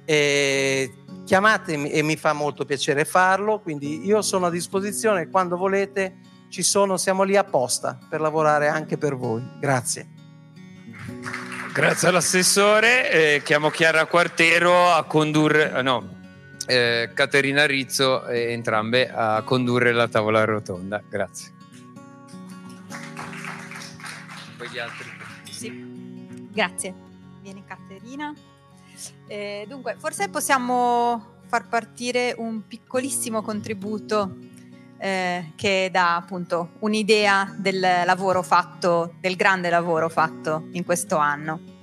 E 0.10 0.92
chiamatemi 1.24 1.92
e 1.92 2.02
mi 2.02 2.16
fa 2.16 2.34
molto 2.34 2.66
piacere 2.66 3.06
farlo, 3.06 3.60
quindi 3.60 4.04
io 4.08 4.24
sono 4.24 4.48
a 4.48 4.50
disposizione 4.50 5.30
quando 5.30 5.56
volete, 5.56 6.18
ci 6.50 6.64
sono, 6.64 6.98
siamo 6.98 7.22
lì 7.22 7.38
apposta 7.38 7.96
per 8.10 8.20
lavorare 8.20 8.70
anche 8.70 8.98
per 8.98 9.16
voi. 9.16 9.48
Grazie. 9.60 10.08
Grazie 11.72 12.08
all'assessore, 12.08 13.12
eh, 13.36 13.42
chiamo 13.44 13.70
Chiara 13.70 14.08
Quartero 14.08 14.90
a 14.90 15.04
condurre, 15.04 15.78
eh, 15.78 15.82
no, 15.84 16.18
eh, 16.66 17.12
Caterina 17.14 17.68
Rizzo, 17.68 18.26
eh, 18.26 18.52
entrambe 18.52 19.12
a 19.14 19.44
condurre 19.44 19.92
la 19.92 20.08
tavola 20.08 20.44
rotonda. 20.44 21.04
Grazie. 21.08 21.52
Poi 24.58 24.70
gli 24.70 24.80
altri. 24.80 25.08
Sì, 25.52 26.48
grazie. 26.52 26.96
Viene 27.44 27.64
Caterina. 27.64 28.34
Eh, 29.30 29.66
dunque, 29.68 29.96
forse 30.00 30.28
possiamo 30.30 31.38
far 31.46 31.68
partire 31.68 32.34
un 32.36 32.66
piccolissimo 32.66 33.44
contributo 33.44 34.38
eh, 34.98 35.52
che 35.56 35.90
dà 35.92 36.16
appunto 36.16 36.72
un'idea 36.80 37.56
del 37.56 37.80
lavoro 37.80 38.42
fatto, 38.42 39.14
del 39.22 39.36
grande 39.36 39.70
lavoro 39.70 40.10
fatto 40.10 40.68
in 40.72 40.84
questo 40.84 41.18
anno. 41.18 41.79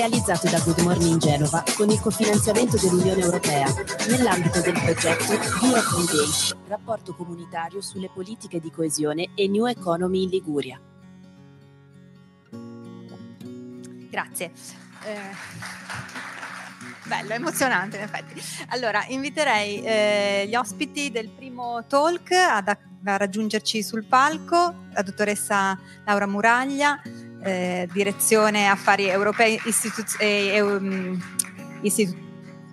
Realizzato 0.00 0.48
da 0.48 0.58
Good 0.60 0.78
Morning 0.78 1.20
Genova 1.20 1.62
con 1.76 1.90
il 1.90 2.00
cofinanziamento 2.00 2.78
dell'Unione 2.78 3.20
Europea 3.20 3.66
nell'ambito 4.08 4.62
del 4.62 4.72
progetto 4.72 5.32
Europe 5.62 5.94
Engage, 5.98 6.56
rapporto 6.68 7.14
comunitario 7.14 7.82
sulle 7.82 8.08
politiche 8.08 8.60
di 8.60 8.70
coesione 8.70 9.32
e 9.34 9.46
New 9.46 9.66
Economy 9.66 10.22
in 10.22 10.30
Liguria. 10.30 10.80
Grazie. 14.10 14.52
Eh 15.04 15.68
bello, 17.04 17.32
emozionante 17.32 17.96
in 17.96 18.04
effetti. 18.04 18.40
Allora, 18.68 19.04
inviterei 19.08 19.82
eh, 19.82 20.46
gli 20.48 20.54
ospiti 20.54 21.10
del 21.10 21.28
primo 21.28 21.84
talk 21.86 22.30
ad, 22.30 22.68
a 22.68 23.16
raggiungerci 23.16 23.82
sul 23.82 24.04
palco, 24.04 24.86
la 24.92 25.02
dottoressa 25.02 25.76
Laura 26.06 26.26
Muraglia, 26.26 27.02
eh, 27.42 27.88
direzione 27.92 28.68
affari 28.68 29.08
europei 29.08 29.60
istituz- 29.64 30.16
eh, 30.20 30.60
um, 30.60 31.18
istitu- 31.82 32.28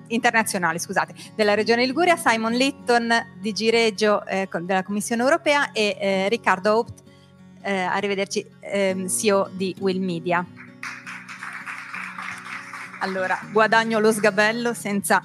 internazionali 0.08 0.80
scusate, 0.80 1.14
della 1.36 1.54
Regione 1.54 1.86
Liguria, 1.86 2.16
Simon 2.16 2.54
Litton 2.54 3.12
di 3.40 3.52
Gireggio 3.54 4.26
eh, 4.26 4.48
della 4.62 4.84
Commissione 4.84 5.22
Europea 5.22 5.72
e 5.72 5.98
eh, 6.00 6.30
Riccardo 6.30 6.70
Haupt, 6.70 7.04
eh, 7.62 7.74
arrivederci, 7.74 8.46
ehm, 8.60 9.08
CEO 9.08 9.50
di 9.52 9.76
Will 9.80 10.02
Media. 10.02 10.46
Allora, 13.00 13.40
guadagno 13.52 14.00
lo 14.00 14.12
sgabello 14.12 14.74
senza 14.74 15.22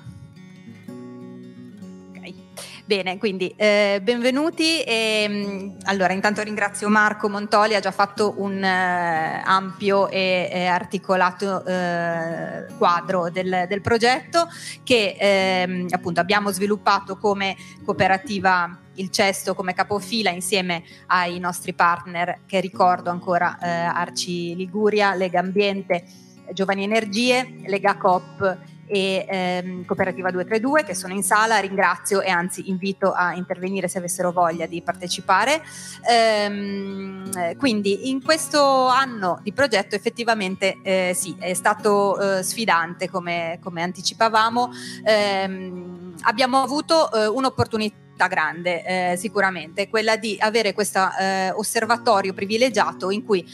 Bene, 2.92 3.16
quindi 3.16 3.48
eh, 3.56 4.00
benvenuti. 4.02 4.82
E, 4.82 5.24
mm, 5.26 5.76
allora, 5.84 6.12
intanto 6.12 6.42
ringrazio 6.42 6.90
Marco 6.90 7.26
Montoli, 7.30 7.74
ha 7.74 7.80
già 7.80 7.90
fatto 7.90 8.34
un 8.36 8.62
eh, 8.62 9.40
ampio 9.42 10.10
e, 10.10 10.50
e 10.52 10.66
articolato 10.66 11.64
eh, 11.64 12.66
quadro 12.76 13.30
del, 13.30 13.64
del, 13.66 13.80
progetto 13.80 14.46
che 14.84 15.16
ehm, 15.18 15.86
appunto 15.88 16.20
abbiamo 16.20 16.50
sviluppato 16.50 17.16
come 17.16 17.56
cooperativa 17.82 18.78
il 18.96 19.08
Cesto 19.08 19.54
come 19.54 19.72
capofila 19.72 20.28
insieme 20.28 20.82
ai 21.06 21.38
nostri 21.38 21.72
partner 21.72 22.40
che 22.44 22.60
ricordo 22.60 23.08
ancora 23.08 23.56
eh, 23.58 23.68
Arci 23.70 24.54
Liguria, 24.54 25.14
Lega 25.14 25.40
Ambiente, 25.40 26.04
Giovani 26.52 26.84
Energie, 26.84 27.54
Lega 27.64 27.96
Coop 27.96 28.58
e 28.86 29.26
ehm, 29.28 29.84
Cooperativa 29.84 30.30
232 30.30 30.84
che 30.84 30.94
sono 30.94 31.12
in 31.14 31.22
sala, 31.22 31.58
ringrazio 31.58 32.20
e 32.20 32.30
anzi 32.30 32.68
invito 32.68 33.12
a 33.12 33.34
intervenire 33.34 33.88
se 33.88 33.98
avessero 33.98 34.32
voglia 34.32 34.66
di 34.66 34.82
partecipare. 34.82 35.62
Ehm, 36.08 37.56
quindi 37.56 38.10
in 38.10 38.22
questo 38.22 38.86
anno 38.86 39.40
di 39.42 39.52
progetto 39.52 39.94
effettivamente 39.94 40.78
eh, 40.82 41.12
sì, 41.14 41.34
è 41.38 41.54
stato 41.54 42.38
eh, 42.38 42.42
sfidante 42.42 43.08
come, 43.08 43.58
come 43.62 43.82
anticipavamo, 43.82 44.70
ehm, 45.04 46.14
abbiamo 46.22 46.62
avuto 46.62 47.12
eh, 47.12 47.26
un'opportunità 47.26 48.26
grande 48.28 48.84
eh, 49.12 49.16
sicuramente, 49.16 49.88
quella 49.88 50.16
di 50.16 50.36
avere 50.38 50.72
questo 50.74 51.00
eh, 51.18 51.50
osservatorio 51.50 52.32
privilegiato 52.32 53.10
in 53.10 53.24
cui 53.24 53.44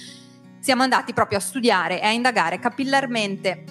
siamo 0.61 0.83
andati 0.83 1.13
proprio 1.13 1.39
a 1.39 1.41
studiare 1.41 2.01
e 2.01 2.07
a 2.07 2.11
indagare 2.11 2.59
capillarmente 2.59 3.65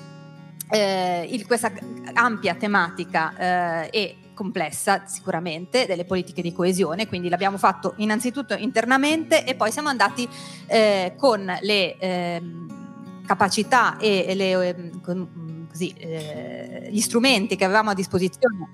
eh, 0.69 1.27
il, 1.29 1.45
questa 1.45 1.71
ampia 2.13 2.55
tematica 2.55 3.86
eh, 3.86 3.89
e 3.91 4.17
complessa 4.33 5.07
sicuramente 5.07 5.88
delle 5.88 6.05
politiche 6.05 6.43
di 6.43 6.53
coesione, 6.53 7.07
quindi 7.07 7.27
l'abbiamo 7.27 7.57
fatto 7.57 7.95
innanzitutto 7.97 8.53
internamente 8.53 9.43
e 9.45 9.55
poi 9.55 9.71
siamo 9.71 9.89
andati 9.89 10.29
eh, 10.67 11.13
con 11.17 11.51
le 11.62 11.97
ehm, 11.97 13.24
capacità 13.25 13.97
e 13.97 14.36
le, 14.36 14.51
ehm, 14.51 15.67
così, 15.67 15.91
eh, 15.97 16.88
gli 16.91 17.00
strumenti 17.00 17.55
che 17.55 17.65
avevamo 17.65 17.89
a 17.89 17.93
disposizione 17.95 18.69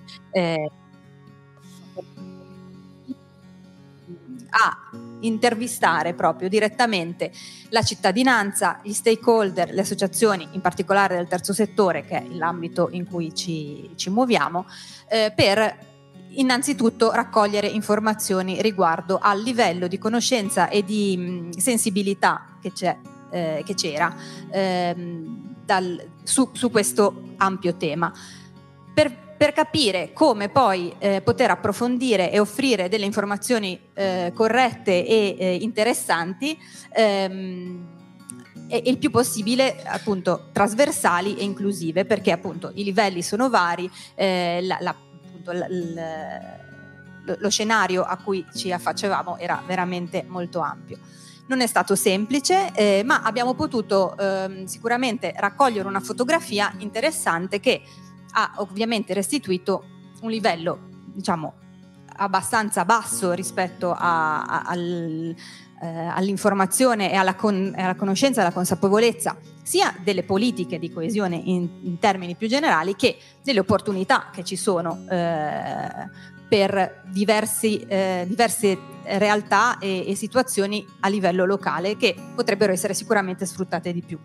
a 4.53 4.89
intervistare 5.21 6.13
proprio 6.13 6.47
direttamente 6.47 7.31
la 7.69 7.81
cittadinanza, 7.81 8.79
gli 8.83 8.93
stakeholder, 8.93 9.73
le 9.73 9.81
associazioni, 9.81 10.47
in 10.51 10.61
particolare 10.61 11.15
del 11.15 11.27
terzo 11.27 11.53
settore, 11.53 12.05
che 12.05 12.17
è 12.17 12.27
l'ambito 12.29 12.89
in 12.91 13.07
cui 13.07 13.33
ci, 13.33 13.89
ci 13.95 14.09
muoviamo, 14.09 14.65
eh, 15.09 15.33
per 15.35 15.91
innanzitutto 16.35 17.11
raccogliere 17.11 17.67
informazioni 17.67 18.61
riguardo 18.61 19.19
al 19.21 19.41
livello 19.41 19.87
di 19.87 19.97
conoscenza 19.97 20.67
e 20.69 20.83
di 20.83 21.17
mh, 21.17 21.57
sensibilità 21.57 22.57
che, 22.61 22.71
eh, 23.31 23.63
che 23.65 23.73
c'era 23.73 24.15
ehm, 24.51 25.55
dal, 25.65 26.09
su, 26.23 26.49
su 26.53 26.69
questo 26.69 27.33
ampio 27.37 27.75
tema. 27.75 28.11
Per 28.93 29.22
per 29.43 29.51
capire 29.51 30.13
come 30.13 30.47
poi 30.47 30.95
eh, 30.99 31.19
poter 31.19 31.49
approfondire 31.49 32.31
e 32.31 32.39
offrire 32.39 32.87
delle 32.87 33.03
informazioni 33.03 33.77
eh, 33.93 34.31
corrette 34.33 35.05
e 35.05 35.35
eh, 35.37 35.55
interessanti 35.55 36.57
ehm, 36.93 37.87
e 38.69 38.83
il 38.85 38.97
più 38.97 39.11
possibile 39.11 39.83
appunto 39.83 40.45
trasversali 40.53 41.35
e 41.35 41.43
inclusive 41.43 42.05
perché 42.05 42.31
appunto 42.31 42.71
i 42.75 42.85
livelli 42.85 43.21
sono 43.21 43.49
vari, 43.49 43.91
eh, 44.15 44.59
la, 44.61 44.77
la, 44.79 44.95
appunto, 45.25 45.51
la, 45.51 45.67
lo 47.25 47.49
scenario 47.49 48.03
a 48.03 48.15
cui 48.15 48.45
ci 48.55 48.71
affacciavamo 48.71 49.39
era 49.39 49.61
veramente 49.67 50.23
molto 50.25 50.61
ampio. 50.61 50.99
Non 51.47 51.59
è 51.59 51.67
stato 51.67 51.95
semplice, 51.95 52.71
eh, 52.73 53.03
ma 53.03 53.23
abbiamo 53.23 53.55
potuto 53.55 54.15
eh, 54.17 54.63
sicuramente 54.67 55.33
raccogliere 55.35 55.85
una 55.85 55.99
fotografia 55.99 56.73
interessante 56.77 57.59
che 57.59 57.81
ha 58.33 58.53
ovviamente 58.57 59.13
restituito 59.13 59.85
un 60.21 60.29
livello, 60.29 60.89
diciamo, 61.13 61.53
abbastanza 62.15 62.85
basso 62.85 63.31
rispetto 63.33 63.91
a, 63.91 64.43
a, 64.43 64.61
al, 64.65 65.35
eh, 65.81 65.87
all'informazione 65.87 67.11
e 67.11 67.15
alla, 67.15 67.35
con, 67.35 67.73
alla, 67.75 67.95
conoscenza 67.95 68.41
alla 68.41 68.51
consapevolezza 68.51 69.35
sia 69.63 69.93
delle 70.03 70.23
politiche 70.23 70.77
di 70.77 70.91
coesione 70.91 71.35
in, 71.35 71.67
in, 71.83 71.97
termini 71.99 72.35
più 72.35 72.47
generali 72.47 72.95
che 72.95 73.17
delle 73.43 73.59
opportunità 73.59 74.29
che 74.31 74.43
ci 74.43 74.55
sono 74.55 75.05
eh, 75.09 76.09
per 76.47 77.01
diversi, 77.07 77.79
eh, 77.87 78.25
diverse 78.27 78.77
realtà 79.03 79.77
e, 79.79 80.09
e 80.09 80.15
situazioni 80.15 80.85
a 81.01 81.07
livello 81.07 81.45
locale 81.45 81.97
che 81.97 82.15
potrebbero 82.35 82.71
essere 82.71 82.93
sicuramente 82.93 83.45
sfruttate 83.45 83.91
di 83.91 84.01
più. 84.01 84.19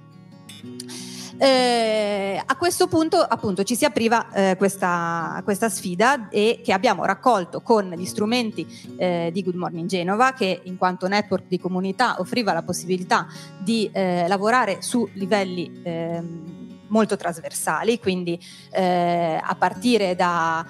Eh, 1.41 2.43
a 2.45 2.57
questo 2.57 2.89
punto 2.89 3.19
appunto 3.19 3.63
ci 3.63 3.77
si 3.77 3.85
apriva 3.85 4.29
eh, 4.33 4.57
questa, 4.57 5.41
questa, 5.45 5.69
sfida 5.69 6.29
e 6.31 6.61
che 6.65 6.73
abbiamo 6.73 7.05
raccolto 7.05 7.61
con 7.61 7.89
gli 7.97 8.07
strumenti 8.07 8.67
eh, 8.97 9.31
di 9.33 9.45
Good 9.45 9.55
Morning 9.55 9.89
Genova 9.89 10.33
che 10.33 10.61
in 10.65 10.77
quanto 10.77 11.07
network 11.07 11.45
di 11.47 11.61
comunità 11.61 12.17
offriva 12.19 12.53
la 12.53 12.63
possibilità 12.63 13.29
di 13.63 13.89
eh, 13.93 14.27
lavorare 14.27 14.83
su 14.83 15.09
livelli 15.13 15.81
ehm, 15.85 16.81
molto 16.89 17.17
trasversali, 17.17 18.01
quindi 18.01 18.37
eh, 18.73 19.41
a 19.41 19.55
partire 19.55 20.17
da 20.17 20.67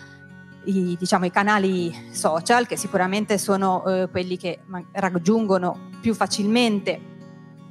i, 0.65 0.97
diciamo, 0.99 1.31
canali 1.31 2.11
social 2.11 2.67
che 2.67 2.77
sicuramente 2.77 3.39
sono 3.39 3.87
eh, 3.87 4.09
quelli 4.11 4.37
che 4.37 4.59
raggiungono 4.93 5.89
più 6.03 6.13
facilmente 6.13 7.17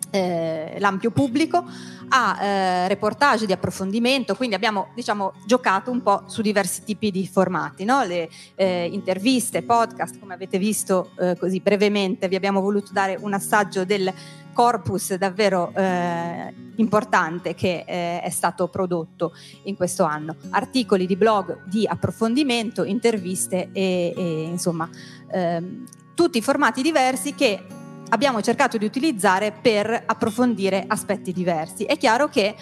l'ampio 0.10 1.12
pubblico 1.12 1.66
a 2.10 2.42
eh, 2.42 2.88
reportage 2.88 3.46
di 3.46 3.52
approfondimento, 3.52 4.36
quindi 4.36 4.56
abbiamo 4.56 4.90
diciamo, 4.96 5.34
giocato 5.46 5.92
un 5.92 6.02
po' 6.02 6.24
su 6.28 6.42
diversi 6.42 6.84
tipi 6.84 7.12
di 7.12 7.28
formati, 7.28 7.84
no? 7.86 8.04
le 8.04 8.30
eh, 8.56 8.90
interviste, 8.92 9.64
podcast, 9.64 10.20
come 10.20 10.34
avete 10.34 10.58
visto 10.58 11.12
eh, 11.20 11.36
così 11.38 11.60
brevemente, 11.60 12.28
vi 12.28 12.36
abbiamo 12.36 12.62
voluto 12.62 12.92
dare 12.94 13.18
un 13.20 13.34
assaggio 13.34 13.86
del 13.86 14.14
corpus 14.54 15.14
davvero 15.14 15.72
eh, 15.76 16.52
importante 16.78 17.54
che 17.54 17.84
eh, 17.86 18.22
è 18.22 18.30
stato 18.32 18.68
prodotto 18.70 19.34
in 19.66 19.76
questo 19.76 20.04
anno, 20.04 20.36
articoli 20.50 21.06
di 21.06 21.16
blog 21.16 21.64
di 21.66 21.86
approfondimento, 21.86 22.84
interviste 22.84 23.70
e, 23.72 24.14
e 24.18 24.42
insomma 24.46 24.90
ehm, 25.32 25.84
tutti 26.16 26.42
formati 26.42 26.82
diversi 26.82 27.36
che 27.36 27.64
abbiamo 28.10 28.42
cercato 28.42 28.78
di 28.78 28.86
utilizzare 28.86 29.52
per 29.52 30.04
approfondire 30.06 30.84
aspetti 30.88 31.32
diversi. 31.34 31.84
È 31.84 31.98
chiaro 31.98 32.28
che 32.28 32.56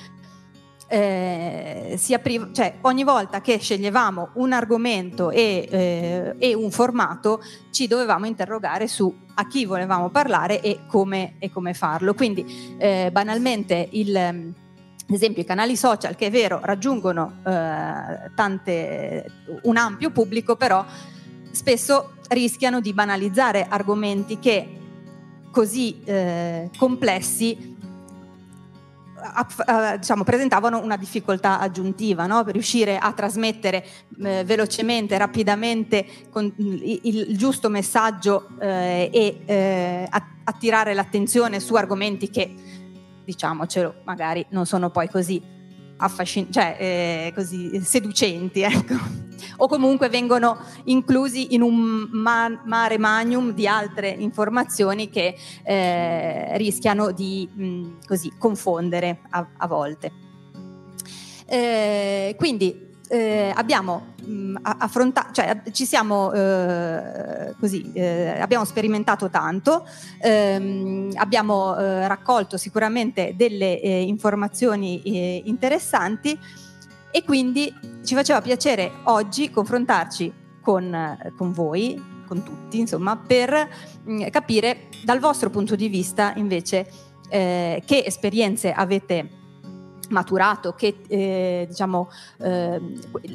eh, 0.88 2.00
apriva, 2.14 2.50
cioè, 2.52 2.78
ogni 2.82 3.04
volta 3.04 3.42
che 3.42 3.58
sceglievamo 3.58 4.30
un 4.34 4.54
argomento 4.54 5.32
e, 5.32 5.68
eh, 5.70 6.36
e, 6.38 6.54
un 6.54 6.70
formato 6.70 7.42
ci 7.72 7.88
dovevamo 7.88 8.26
interrogare 8.28 8.88
su 8.88 9.14
a 9.36 9.48
chi 9.48 9.66
volevamo 9.66 10.10
parlare 10.10 10.62
e 10.62 10.82
come, 10.88 11.36
e 11.40 11.52
come 11.52 11.74
farlo. 11.74 12.14
Quindi 12.14 12.76
eh, 12.78 13.10
banalmente 13.12 13.90
il, 13.92 14.16
ad 14.16 15.14
esempio 15.14 15.42
i 15.42 15.46
canali 15.46 15.76
social 15.76 16.16
che 16.16 16.28
è 16.28 16.32
vero 16.32 16.60
raggiungono 16.62 17.40
eh, 17.46 18.32
tante, 18.36 19.26
un 19.64 19.78
ampio 19.78 20.12
pubblico 20.12 20.56
però 20.56 20.86
spesso 21.52 22.14
rischiano 22.30 22.80
di 22.80 22.94
banalizzare 22.94 23.66
argomenti 23.68 24.40
che 24.40 24.85
così 25.56 26.02
eh, 26.04 26.70
complessi 26.78 27.78
diciamo, 29.98 30.26
presentavano 30.26 30.84
una 30.84 30.98
difficoltà 30.98 31.62
aggiuntiva 31.62 32.26
no? 32.26 32.44
per 32.44 32.54
riuscire 32.54 32.98
a 32.98 33.14
trasmettere 33.14 33.86
eh, 34.22 34.44
velocemente, 34.44 35.18
rapidamente 35.18 36.06
con 36.30 36.54
il, 36.58 37.00
il 37.04 37.38
giusto 37.38 37.70
messaggio 37.70 38.50
eh, 38.60 39.10
e 39.14 39.40
eh, 39.46 40.10
attirare 40.44 40.94
l'attenzione 40.94 41.62
su 41.62 41.76
argomenti 41.76 42.30
che, 42.30 42.54
diciamocelo, 43.24 44.02
magari 44.04 44.46
non 44.50 44.66
sono 44.66 44.90
poi 44.90 45.10
così 45.10 45.42
affascin- 45.98 46.52
cioè, 46.52 46.76
eh, 46.80 47.32
così 47.36 47.82
seducenti, 47.82 48.62
ecco. 48.64 48.96
o 49.58 49.68
comunque 49.68 50.10
vengono 50.10 50.58
inclusi 50.86 51.54
in 51.54 51.62
un 51.62 52.10
ma- 52.12 52.62
mare 52.66 52.98
magnum 52.98 53.52
di 53.52 53.68
altre 53.68 54.10
informazioni 54.10 55.10
che 55.10 55.36
eh, 55.64 56.58
rischiano 56.58 57.12
di 57.12 57.48
mh, 57.52 58.06
così, 58.06 58.32
confondere 58.38 59.20
a, 59.30 59.48
a 59.58 59.68
volte. 59.68 60.12
Eh, 61.48 62.36
quindi 62.38 62.85
eh, 63.10 63.52
abbiamo 63.54 64.14
affrontato, 64.62 65.34
cioè 65.34 65.62
ci 65.72 65.86
siamo 65.86 66.32
eh, 66.34 67.54
così, 67.60 67.92
eh, 67.94 68.40
abbiamo 68.40 68.66
sperimentato 68.66 69.30
tanto, 69.30 69.88
ehm, 70.22 71.12
abbiamo 71.16 71.78
eh, 71.78 72.08
raccolto 72.08 72.58
sicuramente 72.58 73.34
delle 73.36 73.80
eh, 73.80 74.02
informazioni 74.02 75.02
eh, 75.04 75.42
interessanti 75.46 76.38
e 77.12 77.24
quindi 77.24 77.74
ci 78.04 78.16
faceva 78.16 78.42
piacere 78.42 78.92
oggi 79.04 79.52
confrontarci 79.52 80.34
con, 80.62 81.18
con 81.38 81.52
voi, 81.52 82.02
con 82.28 82.44
tutti, 82.44 82.80
insomma, 82.80 83.16
per 83.18 83.70
mh, 84.04 84.30
capire 84.30 84.90
dal 85.04 85.20
vostro 85.20 85.50
punto 85.50 85.76
di 85.76 85.88
vista 85.88 86.34
invece 86.36 86.88
che 87.28 88.04
esperienze 88.06 88.72
avete 88.72 89.45
maturato 90.10 90.74
che 90.74 90.98
eh, 91.08 91.66
diciamo, 91.68 92.10
eh, 92.40 92.82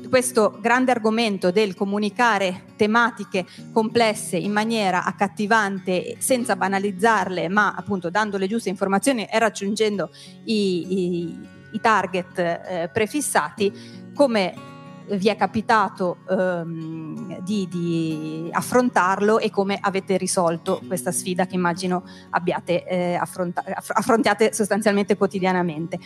questo 0.09 0.59
grande 0.61 0.90
argomento 0.90 1.50
del 1.50 1.74
comunicare 1.74 2.64
tematiche 2.76 3.46
complesse 3.72 4.37
in 4.37 4.52
maniera 4.52 5.04
accattivante 5.04 6.16
senza 6.18 6.56
banalizzarle 6.56 7.48
ma 7.48 7.74
appunto 7.74 8.11
dando 8.11 8.37
le 8.37 8.46
giuste 8.46 8.68
informazioni 8.68 9.24
e 9.24 9.38
raggiungendo 9.38 10.11
i, 10.44 11.22
i, 11.22 11.38
i 11.72 11.80
target 11.80 12.38
eh, 12.38 12.90
prefissati 12.92 14.09
come 14.14 14.68
vi 15.16 15.28
è 15.28 15.37
capitato 15.37 16.18
ehm, 16.28 17.40
di, 17.42 17.66
di, 17.68 18.48
affrontarlo 18.52 19.38
e 19.38 19.50
come 19.50 19.78
avete 19.80 20.16
risolto 20.16 20.80
questa 20.87 21.11
sfida 21.11 21.46
che 21.46 21.56
immagino 21.56 22.04
abbiate 22.30 22.85
eh, 22.85 23.14
affronta- 23.14 23.64
affrontiate 23.64 24.52
sostanzialmente 24.52 25.16
quotidianamente. 25.16 25.98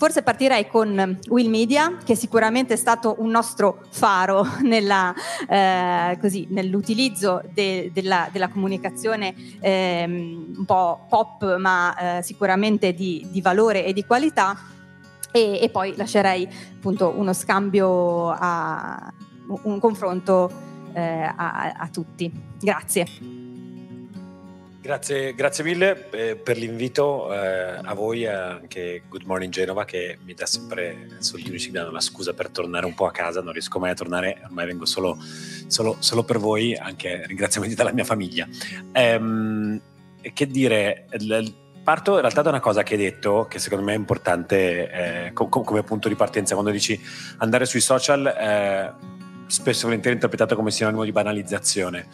Forse 0.00 0.22
partirei 0.22 0.66
con 0.66 1.18
Will 1.28 1.50
Media, 1.50 1.98
che 2.02 2.14
sicuramente 2.14 2.72
è 2.72 2.76
stato 2.78 3.16
un 3.18 3.28
nostro 3.28 3.82
faro 3.90 4.46
nella, 4.64 5.14
eh, 5.46 6.16
così, 6.18 6.46
nell'utilizzo 6.48 7.42
de, 7.52 7.90
della, 7.92 8.26
della, 8.32 8.48
comunicazione 8.48 9.34
eh, 9.60 10.04
un 10.06 10.64
po' 10.64 11.04
pop, 11.06 11.58
ma 11.58 12.16
eh, 12.16 12.22
sicuramente 12.22 12.94
di, 12.94 13.26
di, 13.30 13.42
valore 13.42 13.84
e 13.84 13.92
di 13.92 14.06
qualità. 14.06 14.58
E, 15.32 15.58
e, 15.60 15.68
poi 15.68 15.94
lascerei 15.94 16.48
appunto 16.76 17.12
uno 17.14 17.34
scambio, 17.34 18.30
a, 18.30 19.12
un 19.64 19.78
confronto 19.78 20.50
eh, 20.94 21.30
a, 21.36 21.74
a 21.76 21.88
tutti. 21.88 22.32
Grazie. 22.58 23.39
Grazie, 24.90 25.36
grazie 25.36 25.62
mille 25.62 26.10
eh, 26.10 26.34
per 26.34 26.56
l'invito 26.56 27.32
eh, 27.32 27.78
a 27.80 27.94
voi 27.94 28.24
e 28.24 28.26
anche 28.26 29.02
Good 29.08 29.22
Morning 29.22 29.52
Genova 29.52 29.84
che 29.84 30.18
mi 30.24 30.34
dà 30.34 30.46
sempre, 30.46 31.10
sono 31.20 31.40
gli 31.40 31.48
unici 31.48 31.68
mi 31.68 31.74
danno 31.74 31.92
la 31.92 32.00
scusa 32.00 32.34
per 32.34 32.48
tornare 32.50 32.86
un 32.86 32.94
po' 32.94 33.06
a 33.06 33.12
casa, 33.12 33.40
non 33.40 33.52
riesco 33.52 33.78
mai 33.78 33.90
a 33.90 33.94
tornare, 33.94 34.40
ormai 34.42 34.66
vengo 34.66 34.86
solo, 34.86 35.16
solo, 35.68 35.94
solo 36.00 36.24
per 36.24 36.38
voi, 36.38 36.74
anche 36.74 37.24
ringraziamenti 37.24 37.76
dalla 37.76 37.92
mia 37.92 38.02
famiglia. 38.02 38.48
Ehm, 38.90 39.80
che 40.32 40.46
dire, 40.48 41.06
parto 41.84 42.14
in 42.14 42.20
realtà 42.22 42.42
da 42.42 42.48
una 42.48 42.58
cosa 42.58 42.82
che 42.82 42.94
hai 42.94 43.00
detto 43.00 43.46
che 43.48 43.60
secondo 43.60 43.84
me 43.84 43.92
è 43.92 43.96
importante 43.96 44.90
eh, 44.90 45.32
co- 45.32 45.48
come 45.48 45.84
punto 45.84 46.08
di 46.08 46.16
partenza, 46.16 46.54
quando 46.54 46.72
dici 46.72 47.00
andare 47.36 47.64
sui 47.64 47.80
social 47.80 48.26
eh, 48.26 48.92
spesso 49.46 49.82
e 49.82 49.84
volentieri 49.84 50.16
interpretato 50.16 50.56
come 50.56 50.72
sinonimo 50.72 51.04
di 51.04 51.12
banalizzazione. 51.12 52.08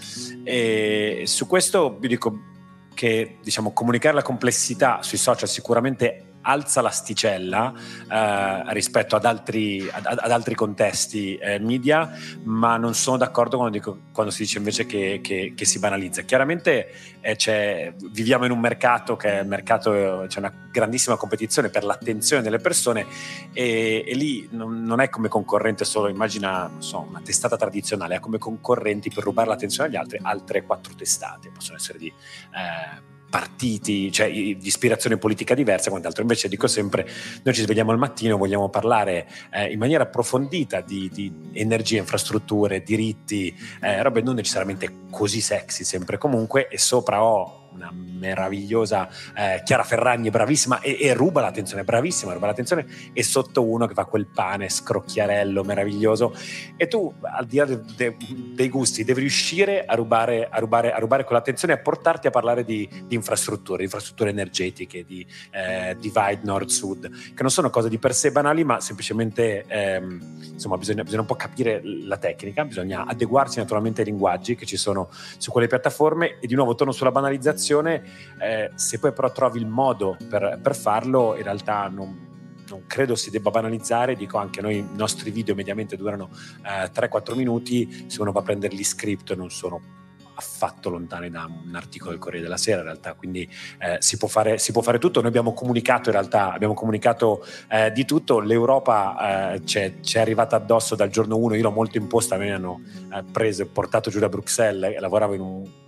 E 0.45 1.23
su 1.25 1.47
questo 1.47 1.97
vi 1.99 2.09
dico 2.09 2.55
che 2.97 3.37
diciamo, 3.43 3.73
comunicare 3.73 4.15
la 4.15 4.23
complessità 4.23 5.03
sui 5.03 5.19
social 5.19 5.49
sicuramente 5.49 6.36
alza 6.47 6.81
l'asticella 6.81 7.73
eh, 8.11 8.73
rispetto 8.73 9.17
ad 9.17 9.25
altri, 9.25 9.89
ad, 9.91 10.07
ad 10.07 10.31
altri 10.31 10.55
contesti 10.55 11.37
eh, 11.37 11.59
media, 11.59 12.11
ma 12.45 12.77
non 12.77 12.95
sono 12.95 13.17
d'accordo 13.17 13.57
quando, 13.57 13.77
dico, 13.77 13.99
quando 14.13 14.33
si 14.33 14.43
dice 14.43 14.59
invece 14.59 14.87
che, 14.87 15.21
che, 15.23 15.53
che 15.57 15.65
si 15.65 15.79
banalizza. 15.79 16.23
Chiaramente 16.23 16.89
eh, 17.21 17.95
viviamo 18.13 18.45
in 18.45 18.53
un 18.53 18.61
mercato 18.61 19.17
che 19.17 19.39
è 19.39 19.41
un 19.41 19.49
mercato, 19.49 20.25
c'è 20.29 20.39
una 20.39 20.53
grandissima 20.71 21.17
competizione 21.17 21.69
per 21.69 21.85
l'attenzione 21.85 22.43
delle 22.43 22.59
persone 22.59 23.07
e, 23.53 24.05
e 24.07 24.15
lì 24.15 24.49
non, 24.53 24.83
non, 24.83 25.01
è 25.01 25.09
come 25.09 25.29
concorrente 25.29 25.85
solo, 25.85 26.09
immagina 26.09 26.71
so, 26.79 27.05
una 27.09 27.21
testata 27.23 27.57
tradizionale, 27.57 28.17
è 28.17 28.21
come 28.21 28.39
concorrenti 28.39 29.11
per 29.11 29.25
rubare 29.25 29.49
l'attenzione 29.49 29.89
agli 29.89 29.97
altri 29.97 30.19
altre 30.23 30.63
quattro 30.63 30.95
testate, 30.95 31.51
possono 31.51 31.77
essere 31.77 31.99
di 31.99 32.07
eh, 32.07 33.15
partiti, 33.29 34.11
cioè 34.13 34.31
di 34.31 34.59
ispirazione 34.63 35.17
politica 35.17 35.55
diversa 35.55 35.89
e 35.89 35.91
quant'altro. 35.91 36.23
Invece 36.23 36.49
dico 36.49 36.67
sempre, 36.67 37.09
noi 37.43 37.55
ci 37.55 37.63
svegliamo 37.63 37.91
al 37.91 37.99
mattino, 37.99 38.37
vogliamo 38.37 38.69
parlare 38.69 39.29
eh, 39.51 39.73
in 39.73 39.79
maniera 39.79 40.05
approfondita 40.05 40.81
di, 40.81 41.11
di, 41.13 41.33
energie, 41.53 41.99
infrastrutture, 41.99 42.83
diritti, 42.83 43.55
eh, 43.81 44.03
robe 44.03 44.23
non 44.23 44.37
necessariamente 44.37 45.05
così 45.11 45.41
sexy 45.41 45.85
sempre 45.85 46.19
comunque 46.19 46.69
e 46.69 46.79
sopra 46.79 47.23
ho 47.23 47.66
una 47.77 47.93
meravigliosa 47.93 49.09
eh, 49.35 49.63
Chiara 49.65 49.85
Ferragni, 49.85 50.31
bravissima 50.31 50.81
e, 50.81 50.97
e, 51.01 51.15
ruba 51.15 51.41
l'attenzione, 51.41 51.85
bravissima, 51.85 52.33
ruba 52.33 52.47
l'attenzione 52.47 52.87
e 53.13 53.23
sotto 53.23 53.65
uno 53.65 53.87
che 53.87 53.95
fa 53.95 54.05
quel 54.05 54.27
pane 54.27 54.69
scrocchiarello 54.69 55.63
meraviglioso. 55.63 56.35
E 56.77 56.89
tu 56.89 57.13
al 57.21 57.47
di 57.47 57.59
là 57.59 57.65
de, 57.67 57.81
de, 57.97 58.17
dei 58.55 58.69
gusti 58.69 59.05
devi 59.05 59.21
riuscire 59.21 59.85
a 59.85 59.95
rubare, 59.95 60.49
a 60.51 60.59
rubare, 60.59 60.93
a 60.93 60.99
rubare 60.99 61.25
quell'attenzione 61.25 61.75
e 61.75 61.77
a 61.77 61.81
portarti 61.81 62.27
a 62.27 62.31
parlare 62.31 62.65
di, 62.65 62.89
di 63.07 63.15
infrastrutture, 63.15 63.83
infrastrutture 63.83 64.31
energetiche, 64.31 65.05
di 65.05 65.25
eh, 65.51 65.97
divide 66.01 66.41
nord-sud, 66.43 67.11
che 67.35 67.43
non 67.43 67.51
sono 67.51 67.71
cose 67.71 67.89
di 67.89 67.99
per 67.99 68.15
sé 68.15 68.33
banali 68.33 68.65
ma 68.65 68.81
semplicemente 68.81 69.65
ehm, 69.67 70.53
insomma 70.53 70.77
bisogna, 70.77 71.03
bisogna 71.03 71.21
un 71.21 71.27
po' 71.27 71.37
capire 71.37 71.81
la 71.85 72.17
tecnica, 72.17 72.65
bisogna 72.65 73.05
adeguarsi 73.07 73.59
naturalmente 73.59 74.01
ai 74.01 74.07
linguaggi 74.07 74.55
che 74.55 74.65
ci 74.65 74.77
sono 74.77 75.11
su 75.11 75.51
quelle 75.51 75.67
piattaforme. 75.67 76.39
E 76.41 76.47
di 76.47 76.55
nuovo 76.55 76.75
torno 76.75 76.93
sulla 76.93 77.11
banalizzazione 77.11 77.66
comunicazione, 77.67 78.03
eh, 78.39 78.71
se 78.75 78.99
poi 78.99 79.13
però 79.13 79.33
trovi 79.33 79.59
il 79.59 79.67
modo 79.67 80.17
per, 80.29 80.61
per 80.63 80.77
farlo, 80.77 81.37
in 81.37 81.43
realtà 81.43 81.89
non, 81.89 82.65
non 82.69 82.87
credo 82.87 83.17
si 83.17 83.31
debba 83.31 83.51
banalizzare, 83.51 84.15
dico 84.15 84.39
anche 84.39 84.61
noi 84.61 84.79
i 84.79 84.87
nostri 84.95 85.31
video 85.31 85.55
mediamente 85.55 85.97
durano 85.97 86.31
eh, 86.65 86.91
3-4 86.91 87.35
minuti, 87.35 88.05
se 88.07 88.21
uno 88.21 88.33
va 88.33 88.41
a 88.41 88.45
prendere 88.45 88.75
gli 88.75 88.85
script 88.85 89.35
non 89.35 89.51
sono 89.51 90.05
affatto 90.39 90.91
lontani 90.91 91.31
da 91.31 91.49
un 91.49 91.75
articolo 91.75 92.11
del 92.11 92.19
Corriere 92.19 92.45
della 92.45 92.59
Sera 92.59 92.81
in 92.81 92.85
realtà, 92.85 93.15
quindi 93.15 93.49
eh, 93.79 93.97
si, 94.01 94.19
può 94.19 94.29
fare, 94.29 94.59
si, 94.59 94.71
può 94.71 94.83
fare, 94.83 94.99
tutto, 94.99 95.21
noi 95.21 95.31
abbiamo 95.31 95.55
comunicato 95.55 96.11
in 96.11 96.15
realtà, 96.15 96.53
abbiamo 96.53 96.75
comunicato 96.75 97.43
eh, 97.71 97.91
di 97.91 98.05
tutto, 98.05 98.41
l'Europa 98.41 99.55
eh, 99.55 99.65
ci 99.65 99.79
è 99.79 100.19
arrivata 100.19 100.57
addosso 100.57 100.95
dal 100.95 101.09
giorno 101.09 101.39
1, 101.39 101.55
io 101.55 101.63
l'ho 101.63 101.71
molto 101.71 101.97
imposta, 101.97 102.37
me 102.37 102.49
ne 102.49 102.53
hanno 102.53 102.83
eh, 103.11 103.25
preso 103.33 103.63
e 103.63 103.67
portato 103.67 104.11
giù 104.11 104.19
da 104.19 104.29
Bruxelles, 104.29 104.99
lavoravo 105.01 105.33
in 105.33 105.41
un 105.41 105.85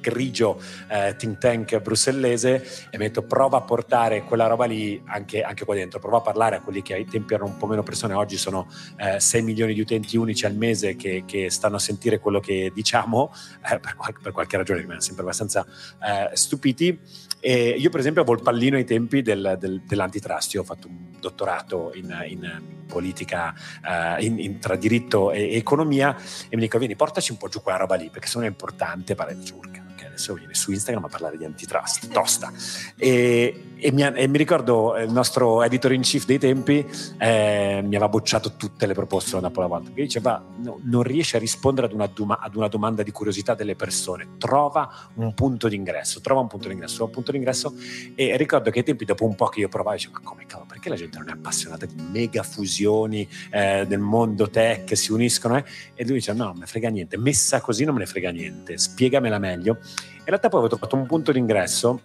grigio 0.00 0.60
eh, 0.88 1.14
think 1.16 1.38
tank 1.38 1.78
brussellese 1.80 2.88
e 2.90 2.98
mi 2.98 3.04
ha 3.04 3.08
detto 3.08 3.22
prova 3.22 3.58
a 3.58 3.60
portare 3.62 4.24
quella 4.24 4.46
roba 4.46 4.64
lì 4.64 5.00
anche, 5.06 5.42
anche, 5.42 5.64
qua 5.64 5.74
dentro, 5.74 5.98
prova 5.98 6.18
a 6.18 6.20
parlare 6.20 6.56
a 6.56 6.60
quelli 6.60 6.82
che 6.82 6.94
ai 6.94 7.04
tempi 7.04 7.34
erano 7.34 7.50
un 7.50 7.56
po' 7.56 7.66
meno 7.66 7.82
persone, 7.82 8.14
oggi 8.14 8.36
sono 8.36 8.68
eh, 8.96 9.20
6 9.20 9.42
milioni 9.42 9.74
di 9.74 9.80
utenti 9.80 10.16
unici 10.16 10.46
al 10.46 10.54
mese 10.54 10.96
che, 10.96 11.24
che 11.26 11.50
stanno 11.50 11.76
a 11.76 11.80
sentire 11.80 12.18
quello 12.18 12.40
che 12.40 12.70
diciamo, 12.74 13.32
eh, 13.70 13.78
per, 13.78 13.96
per, 14.22 14.32
qualche 14.32 14.56
ragione 14.56 14.80
rimane 14.80 15.00
sempre 15.00 15.22
abbastanza 15.22 15.66
eh, 16.02 16.36
stupiti. 16.36 16.98
E 17.42 17.70
io 17.70 17.88
per 17.88 18.00
esempio 18.00 18.20
avevo 18.20 18.36
il 18.36 18.42
pallino 18.42 18.76
ai 18.76 18.84
tempi 18.84 19.22
del, 19.22 19.56
del, 19.58 19.80
dell'antitrust, 19.86 20.52
io 20.54 20.60
ho 20.60 20.64
fatto 20.64 20.88
un 20.88 21.10
dottorato 21.18 21.92
in, 21.94 22.24
in 22.28 22.84
politica, 22.86 23.54
uh, 23.82 24.22
in, 24.22 24.38
in, 24.38 24.58
tra 24.58 24.74
diritto 24.76 25.30
e, 25.30 25.52
e, 25.52 25.56
economia 25.56 26.16
e 26.48 26.56
mi 26.56 26.62
dico 26.62 26.76
vieni 26.78 26.96
portaci 26.96 27.30
un 27.30 27.38
po' 27.38 27.48
giù 27.48 27.62
quella 27.62 27.78
roba 27.78 27.94
lì 27.94 28.10
perché 28.10 28.26
secondo 28.26 28.48
me 28.48 28.54
è 28.54 28.58
importante 28.58 29.14
parlare 29.14 29.38
di 29.38 29.50
urca 29.54 29.89
adesso 30.20 30.34
viene 30.34 30.54
su 30.54 30.70
Instagram 30.70 31.04
a 31.04 31.08
parlare 31.08 31.38
di 31.38 31.44
antitrust, 31.44 32.08
tosta. 32.08 32.52
E, 32.96 33.70
e, 33.76 33.92
mi, 33.92 34.02
e 34.02 34.28
mi, 34.28 34.36
ricordo 34.36 34.96
il 34.98 35.10
nostro 35.10 35.62
editor 35.62 35.92
in 35.92 36.02
chief 36.02 36.26
dei 36.26 36.38
tempi 36.38 36.86
eh, 37.18 37.80
mi 37.82 37.96
aveva 37.96 38.08
bocciato 38.08 38.56
tutte 38.56 38.86
le 38.86 38.92
proposte 38.92 39.40
dopo 39.40 39.60
la 39.60 39.66
volta, 39.66 39.86
perché 39.86 40.02
diceva 40.02 40.42
no, 40.58 40.78
non 40.82 41.02
riesce 41.02 41.38
a 41.38 41.40
rispondere 41.40 41.86
ad 41.86 41.94
una, 41.94 42.06
duma, 42.06 42.38
ad 42.38 42.54
una, 42.54 42.68
domanda 42.68 43.02
di 43.02 43.10
curiosità 43.10 43.54
delle 43.54 43.74
persone, 43.74 44.36
trova 44.36 45.08
un 45.14 45.32
punto 45.32 45.68
d'ingresso, 45.68 46.20
trova 46.20 46.40
un 46.40 46.46
punto 46.46 46.68
d'ingresso, 46.68 47.04
un 47.04 47.10
punto 47.10 47.32
d'ingresso 47.32 47.74
e 48.14 48.36
ricordo 48.36 48.70
che 48.70 48.80
ai 48.80 48.84
tempi 48.84 49.06
dopo 49.06 49.24
un 49.24 49.34
po' 49.34 49.46
che 49.46 49.60
io 49.60 49.68
provavo, 49.68 49.96
dicevo 49.96 50.14
ma 50.14 50.20
come 50.28 50.44
cavolo, 50.46 50.68
perché 50.68 50.90
la 50.90 50.96
gente 50.96 51.18
non 51.18 51.30
è 51.30 51.32
appassionata 51.32 51.86
di 51.86 51.94
mega 52.10 52.42
fusioni 52.42 53.26
eh, 53.50 53.86
del 53.86 53.98
mondo 53.98 54.50
tech, 54.50 54.96
si 54.96 55.12
uniscono 55.12 55.56
eh? 55.56 55.64
e 55.94 56.04
lui 56.04 56.14
dice 56.14 56.34
no, 56.34 56.44
non 56.44 56.58
me 56.58 56.66
frega 56.66 56.90
niente, 56.90 57.16
messa 57.16 57.60
così 57.60 57.84
non 57.84 57.94
me 57.94 58.00
ne 58.00 58.06
frega 58.06 58.30
niente, 58.30 58.76
spiegamela 58.76 59.38
meglio 59.38 59.78
in 60.18 60.24
realtà 60.24 60.48
poi 60.48 60.60
avevo 60.60 60.76
trovato 60.76 60.96
un 60.96 61.06
punto 61.06 61.32
d'ingresso 61.32 62.00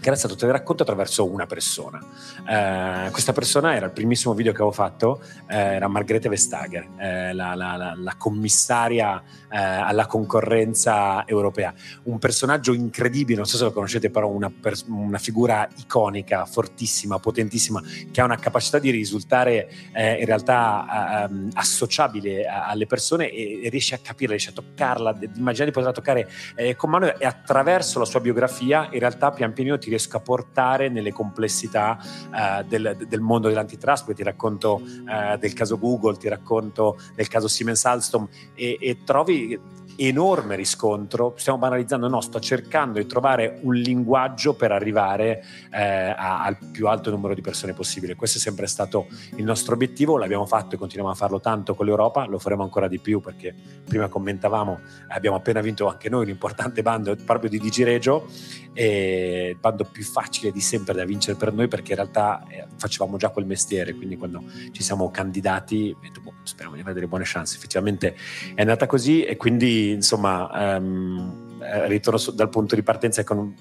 che 0.00 0.08
era 0.08 0.16
stato 0.16 0.34
teleracconto 0.34 0.82
attraverso 0.82 1.30
una 1.30 1.46
persona. 1.46 1.98
Uh, 1.98 3.10
questa 3.10 3.32
persona 3.32 3.74
era 3.74 3.86
il 3.86 3.92
primissimo 3.92 4.34
video 4.34 4.52
che 4.52 4.58
avevo 4.58 4.72
fatto, 4.72 5.20
uh, 5.22 5.44
era 5.48 5.88
Margrethe 5.88 6.28
Vestager, 6.28 6.86
uh, 6.88 7.34
la, 7.34 7.54
la, 7.54 7.76
la, 7.76 7.94
la, 7.96 8.14
commissaria 8.16 9.22
alla 9.52 10.06
concorrenza 10.06 11.26
europea. 11.26 11.74
Un 12.04 12.20
personaggio 12.20 12.72
incredibile, 12.72 13.38
non 13.38 13.46
so 13.46 13.56
se 13.56 13.64
lo 13.64 13.72
conoscete, 13.72 14.08
però 14.08 14.28
una, 14.28 14.48
pers- 14.48 14.84
una 14.86 15.18
figura 15.18 15.68
iconica, 15.76 16.44
fortissima, 16.44 17.18
potentissima, 17.18 17.82
che 18.12 18.20
ha 18.20 18.24
una 18.24 18.38
capacità 18.38 18.78
di 18.78 18.90
risultare 18.90 19.68
in 19.92 20.24
realtà 20.24 21.28
associabile 21.54 22.46
alle 22.46 22.86
persone 22.86 23.28
e, 23.28 23.62
e, 23.64 23.68
riesce 23.70 23.96
a 23.96 23.98
capirla, 23.98 24.34
riesce 24.34 24.50
a 24.50 24.52
toccarla, 24.52 25.18
immaginare 25.34 25.64
di 25.64 25.72
poterla 25.72 25.92
toccare 25.92 26.30
eh, 26.54 26.76
con 26.76 26.90
mano 26.90 27.12
e 27.16 27.26
attraverso 27.26 27.98
la 27.98 28.04
sua 28.04 28.20
biografia 28.20 28.88
in 28.92 29.00
realtà 29.00 29.32
pian 29.32 29.52
pianino 29.52 29.78
ti 29.78 29.89
riesco 29.90 30.16
a 30.16 30.20
portare 30.20 30.88
nelle 30.88 31.12
complessità 31.12 31.98
uh, 32.00 32.64
del, 32.66 32.96
del, 33.06 33.20
mondo 33.20 33.48
dell'antitrust, 33.48 34.04
poi 34.06 34.14
ti 34.14 34.22
racconto 34.22 34.80
uh, 34.82 35.36
del 35.38 35.52
caso 35.52 35.78
Google, 35.78 36.16
ti 36.16 36.28
racconto 36.28 36.98
del 37.14 37.28
caso 37.28 37.48
Siemens 37.48 37.84
Alstom 37.84 38.26
e, 38.54 38.78
e 38.80 39.02
trovi 39.04 39.58
enorme 39.96 40.56
riscontro, 40.56 41.34
stiamo 41.36 41.58
banalizzando, 41.58 42.08
no, 42.08 42.20
sto 42.20 42.40
cercando 42.40 42.98
di 42.98 43.06
trovare 43.06 43.58
un 43.62 43.74
linguaggio 43.74 44.54
per 44.54 44.72
arrivare 44.72 45.44
eh, 45.72 46.14
a, 46.16 46.42
al 46.44 46.58
più 46.70 46.88
alto 46.88 47.10
numero 47.10 47.34
di 47.34 47.40
persone 47.40 47.72
possibile. 47.72 48.14
Questo 48.14 48.38
è 48.38 48.40
sempre 48.40 48.66
stato 48.66 49.08
il 49.36 49.44
nostro 49.44 49.74
obiettivo, 49.74 50.16
l'abbiamo 50.18 50.46
fatto 50.46 50.74
e 50.74 50.78
continuiamo 50.78 51.12
a 51.12 51.16
farlo 51.16 51.40
tanto 51.40 51.74
con 51.74 51.86
l'Europa, 51.86 52.26
lo 52.26 52.38
faremo 52.38 52.62
ancora 52.62 52.88
di 52.88 52.98
più 52.98 53.20
perché 53.20 53.54
prima 53.86 54.08
commentavamo, 54.08 54.80
abbiamo 55.08 55.36
appena 55.36 55.60
vinto 55.60 55.88
anche 55.88 56.08
noi 56.08 56.24
un 56.24 56.28
importante 56.30 56.82
bando 56.82 57.14
proprio 57.24 57.50
di 57.50 57.58
Digiregio, 57.58 58.28
il 58.74 59.56
bando 59.58 59.84
più 59.84 60.04
facile 60.04 60.52
di 60.52 60.60
sempre 60.60 60.94
da 60.94 61.04
vincere 61.04 61.36
per 61.36 61.52
noi 61.52 61.68
perché 61.68 61.92
in 61.92 61.96
realtà 61.96 62.44
eh, 62.48 62.66
facevamo 62.76 63.16
già 63.16 63.30
quel 63.30 63.44
mestiere, 63.44 63.94
quindi 63.94 64.16
quando 64.16 64.42
ci 64.72 64.82
siamo 64.82 65.10
candidati, 65.10 65.94
speriamo 66.42 66.74
di 66.74 66.80
avere 66.80 66.94
delle 66.94 67.08
buone 67.08 67.24
chance, 67.26 67.56
effettivamente 67.56 68.14
è 68.54 68.60
andata 68.60 68.86
così 68.86 69.24
e 69.24 69.36
quindi 69.36 69.79
insomma, 69.88 70.76
um, 70.76 71.58
ritorno 71.86 72.18
su, 72.18 72.34
dal 72.34 72.48
punto 72.48 72.74
di 72.74 72.82
partenza 72.82 73.24
con 73.24 73.54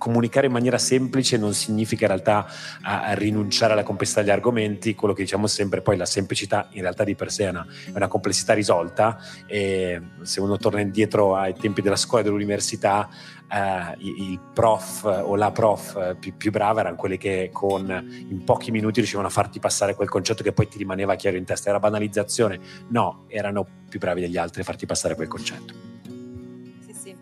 comunicare 0.00 0.46
in 0.46 0.52
maniera 0.52 0.78
semplice 0.78 1.36
non 1.36 1.52
significa 1.52 2.06
in 2.06 2.12
realtà 2.12 2.46
a, 2.80 3.02
a 3.02 3.12
rinunciare 3.12 3.74
alla 3.74 3.82
complessità 3.82 4.22
degli 4.22 4.30
argomenti, 4.30 4.94
quello 4.94 5.12
che 5.12 5.22
diciamo 5.22 5.46
sempre 5.46 5.82
poi 5.82 5.98
la 5.98 6.06
semplicità 6.06 6.68
in 6.72 6.80
realtà 6.80 7.04
di 7.04 7.14
per 7.14 7.30
sé 7.30 7.44
è 7.44 7.50
una, 7.50 7.66
è 7.84 7.92
una 7.94 8.08
complessità 8.08 8.54
risolta 8.54 9.18
e 9.46 10.00
se 10.22 10.40
uno 10.40 10.56
torna 10.56 10.80
indietro 10.80 11.36
ai 11.36 11.52
tempi 11.52 11.82
della 11.82 11.96
scuola 11.96 12.22
e 12.22 12.24
dell'università 12.24 13.10
eh, 13.50 13.96
il 13.98 14.40
prof 14.52 15.04
o 15.04 15.34
la 15.36 15.50
prof 15.50 16.16
più, 16.16 16.36
più, 16.36 16.50
brava 16.50 16.80
erano 16.80 16.96
quelli 16.96 17.18
che 17.18 17.50
con 17.52 17.88
in 18.28 18.44
pochi 18.44 18.70
minuti 18.70 18.98
riuscivano 18.98 19.28
a 19.28 19.30
farti 19.30 19.58
passare 19.58 19.94
quel 19.94 20.08
concetto 20.08 20.42
che 20.42 20.52
poi 20.52 20.68
ti 20.68 20.78
rimaneva 20.78 21.14
chiaro 21.16 21.36
in 21.36 21.44
testa, 21.44 21.68
era 21.70 21.78
banalizzazione, 21.78 22.58
no, 22.88 23.24
erano 23.28 23.66
più 23.88 23.98
bravi 23.98 24.20
degli 24.20 24.36
altri 24.36 24.60
a 24.60 24.64
farti 24.64 24.86
passare 24.86 25.14
quel 25.14 25.28
concetto. 25.28 25.88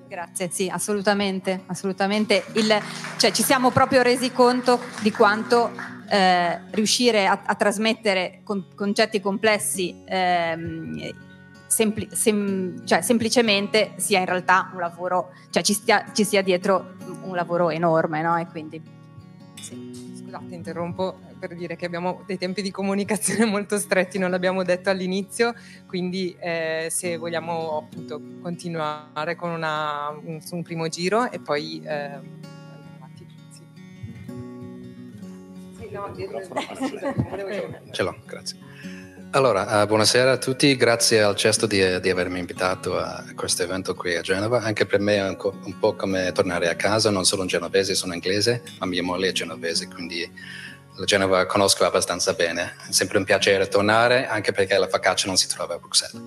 Grazie, 0.09 0.49
sì, 0.51 0.69
assolutamente, 0.69 1.65
assolutamente. 1.67 2.43
Il, 2.55 2.75
cioè, 3.19 3.31
ci 3.31 3.43
siamo 3.43 3.71
proprio 3.71 4.01
resi 4.01 4.33
conto 4.33 4.81
di 5.03 5.13
quanto 5.13 5.71
eh, 6.09 6.61
riuscire 6.71 7.27
a, 7.27 7.43
a 7.45 7.55
trasmettere 7.55 8.41
con, 8.43 8.69
concetti 8.75 9.21
complessi 9.21 10.03
eh, 10.07 11.15
sempli, 11.69 12.09
sem, 12.11 12.85
cioè, 12.85 13.03
semplicemente 13.03 13.93
sia 13.97 14.19
in 14.19 14.25
realtà 14.25 14.71
un 14.73 14.81
lavoro, 14.81 15.31
cioè 15.51 15.63
ci, 15.63 15.75
stia, 15.75 16.11
ci 16.13 16.25
sia 16.25 16.43
dietro 16.43 16.95
un 17.23 17.37
lavoro 17.37 17.71
enorme, 17.71 18.23
no? 18.23 18.37
E 18.37 18.47
quindi, 18.47 18.83
sì. 19.61 20.07
Scusate, 20.29 20.55
interrompo 20.55 21.19
per 21.39 21.55
dire 21.55 21.75
che 21.77 21.87
abbiamo 21.87 22.23
dei 22.27 22.37
tempi 22.37 22.61
di 22.61 22.71
comunicazione 22.71 23.47
molto 23.51 23.79
stretti, 23.79 24.19
non 24.19 24.31
l'abbiamo 24.31 24.63
detto 24.63 24.91
all'inizio, 24.91 25.55
quindi 25.87 26.37
eh, 26.39 26.89
se 26.91 27.17
vogliamo 27.17 27.79
appunto 27.79 28.21
continuare 28.43 29.37
con 29.37 29.51
una, 29.51 30.09
un, 30.11 30.39
un, 30.51 30.63
primo 30.63 30.89
giro 30.89 31.31
e 31.31 31.39
poi 31.39 31.81
eh, 31.83 31.89
andiamo 31.89 32.97
avanti. 32.97 33.27
Sì. 33.51 33.63
No, 35.93 36.13
Ce 37.93 38.03
l'ho, 38.03 38.17
grazie. 38.27 38.68
Allora, 39.33 39.83
uh, 39.83 39.87
buonasera 39.87 40.33
a 40.33 40.37
tutti, 40.39 40.75
grazie 40.75 41.23
al 41.23 41.37
Cesto 41.37 41.67
di, 41.67 42.01
di, 42.01 42.09
avermi 42.09 42.39
invitato 42.39 42.99
a 42.99 43.23
questo 43.35 43.63
evento 43.63 43.95
qui 43.95 44.17
a 44.17 44.23
Genova. 44.23 44.63
Anche 44.63 44.87
per 44.87 45.01
me 45.01 45.17
è 45.17 45.29
un, 45.29 45.37
un, 45.65 45.79
po' 45.79 45.95
come 45.95 46.33
tornare 46.33 46.71
a 46.71 46.77
casa, 46.77 47.11
non 47.11 47.27
sono 47.27 47.45
genovese, 47.45 47.95
sono 47.95 48.15
inglese, 48.15 48.63
ma 48.79 48.87
mia 48.87 49.03
moglie 49.03 49.29
è 49.29 49.33
genovese, 49.33 49.87
quindi 49.87 50.27
la 50.97 51.05
Genova 51.05 51.45
conosco 51.45 51.85
abbastanza 51.85 52.33
bene. 52.33 52.77
È 52.89 52.93
sempre 52.93 53.19
un 53.19 53.25
piacere 53.25 53.69
tornare, 53.69 54.27
anche 54.27 54.53
perché 54.53 54.79
la 54.79 54.89
focaccia 54.89 55.27
non 55.27 55.37
si 55.37 55.47
trova 55.47 55.75
a 55.75 55.79
Bruxelles. 55.79 56.23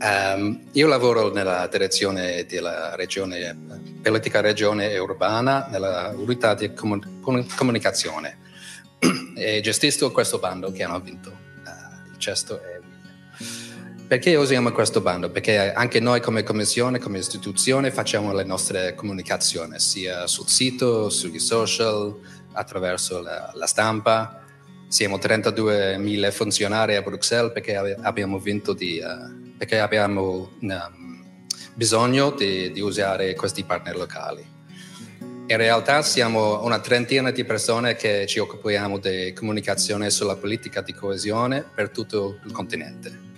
Um, 0.00 0.60
io 0.72 0.88
lavoro 0.88 1.32
nella 1.32 1.68
direzione 1.68 2.44
della 2.46 2.96
regione, 2.96 3.56
politica 4.02 4.40
regione 4.40 4.98
urbana, 4.98 5.68
nella 5.70 6.12
unità 6.16 6.54
di 6.54 6.72
comunicazione 6.74 8.38
e 9.36 9.60
gestisco 9.60 10.10
questo 10.10 10.40
bando 10.40 10.72
che 10.72 10.82
hanno 10.82 10.98
vinto 10.98 11.41
Cesto 12.22 12.62
e 12.62 12.78
William. 12.78 14.06
Perché 14.06 14.36
usiamo 14.36 14.70
questo 14.70 15.00
bando? 15.00 15.28
Perché 15.28 15.72
anche 15.72 15.98
noi 15.98 16.20
come 16.20 16.44
commissione, 16.44 17.00
come 17.00 17.18
istituzione 17.18 17.90
facciamo 17.90 18.32
le 18.32 18.44
nostre 18.44 18.94
comunicazioni, 18.94 19.80
sia 19.80 20.28
sul 20.28 20.46
sito, 20.46 21.08
sugli 21.10 21.40
social, 21.40 22.14
attraverso 22.52 23.20
la, 23.20 23.50
la 23.54 23.66
stampa. 23.66 24.44
Siamo 24.86 25.16
32.000 25.16 26.30
funzionari 26.30 26.94
a 26.94 27.02
Bruxelles 27.02 27.52
perché 27.52 27.74
abbiamo 27.76 28.38
di, 28.72 29.02
uh, 29.02 29.56
perché 29.56 29.80
abbiamo 29.80 30.52
um, 30.60 31.24
bisogno 31.74 32.30
di, 32.30 32.70
di 32.70 32.80
usare 32.80 33.34
questi 33.34 33.64
partner 33.64 33.96
locali. 33.96 34.51
In 35.44 35.56
realtà 35.56 36.02
siamo 36.02 36.64
una 36.64 36.78
trentina 36.78 37.32
di 37.32 37.44
persone 37.44 37.96
che 37.96 38.26
ci 38.26 38.38
occupiamo 38.38 38.98
di 38.98 39.32
comunicazione 39.34 40.08
sulla 40.08 40.36
politica 40.36 40.82
di 40.82 40.94
coesione 40.94 41.62
per 41.62 41.90
tutto 41.90 42.38
il 42.44 42.52
continente. 42.52 43.30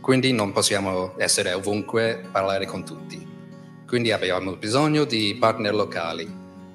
Quindi 0.00 0.32
non 0.32 0.52
possiamo 0.52 1.18
essere 1.18 1.52
ovunque, 1.52 2.22
parlare 2.30 2.66
con 2.66 2.84
tutti. 2.84 3.24
Quindi 3.86 4.12
abbiamo 4.12 4.54
bisogno 4.56 5.04
di 5.04 5.36
partner 5.38 5.74
locali, 5.74 6.26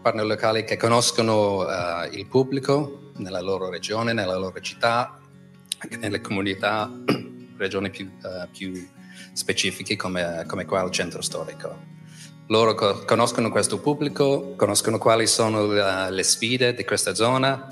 partner 0.01 0.25
locali 0.25 0.65
che 0.65 0.77
conoscono 0.77 1.61
uh, 1.61 2.07
il 2.11 2.27
pubblico 2.27 3.11
nella 3.15 3.41
loro 3.41 3.69
regione, 3.69 4.11
nella 4.11 4.37
loro 4.37 4.59
città, 4.59 5.19
anche 5.79 5.97
nelle 5.97 6.21
comunità, 6.21 6.91
regioni 7.57 7.89
più, 7.89 8.11
uh, 8.21 8.47
più 8.51 8.87
specifiche 9.33 9.95
come, 9.95 10.43
come 10.47 10.65
qua 10.65 10.83
il 10.83 10.91
centro 10.91 11.21
storico. 11.21 11.95
Loro 12.49 12.75
co- 12.75 13.03
conoscono 13.03 13.49
questo 13.49 13.79
pubblico, 13.79 14.53
conoscono 14.55 14.97
quali 14.97 15.27
sono 15.27 15.65
le 16.09 16.23
sfide 16.23 16.73
di 16.73 16.85
questa 16.85 17.13
zona, 17.13 17.67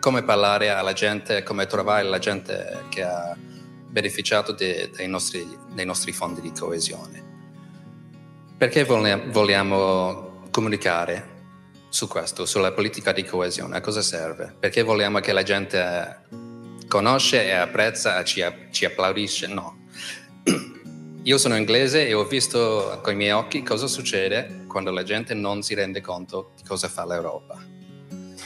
come 0.00 0.22
parlare 0.22 0.70
alla 0.70 0.92
gente, 0.92 1.44
come 1.44 1.66
trovare 1.66 2.02
la 2.02 2.18
gente 2.18 2.84
che 2.88 3.02
ha 3.04 3.36
beneficiato 3.36 4.52
de- 4.52 4.90
dei, 4.96 5.06
nostri, 5.06 5.46
dei, 5.72 5.84
nostri, 5.84 6.12
fondi 6.12 6.40
di 6.40 6.52
coesione. 6.52 7.26
Perché 8.56 8.82
vogliamo 8.82 10.48
comunicare 10.50 11.36
su 11.88 12.08
questo, 12.08 12.46
sulla 12.46 12.72
politica 12.72 13.12
di 13.12 13.24
coesione? 13.24 13.76
A 13.76 13.80
cosa 13.80 14.02
serve? 14.02 14.56
Perché 14.58 14.82
vogliamo 14.82 15.20
che 15.20 15.32
la 15.32 15.44
gente 15.44 16.22
conosce 16.88 17.44
e 17.44 17.52
apprezza 17.52 18.18
e 18.18 18.24
ci, 18.24 18.44
ci 18.72 18.84
applaudisce? 18.84 19.46
No 19.46 19.86
io 21.28 21.36
sono 21.36 21.56
inglese 21.56 22.08
e 22.08 22.14
ho 22.14 22.24
visto 22.24 23.00
con 23.02 23.12
i 23.12 23.16
miei 23.16 23.32
occhi 23.32 23.62
cosa 23.62 23.86
succede 23.86 24.64
quando 24.66 24.90
la 24.90 25.02
gente 25.02 25.34
non 25.34 25.62
si 25.62 25.74
rende 25.74 26.00
conto 26.00 26.52
di 26.56 26.62
cosa 26.62 26.88
fa 26.88 27.04
l'Europa. 27.04 27.62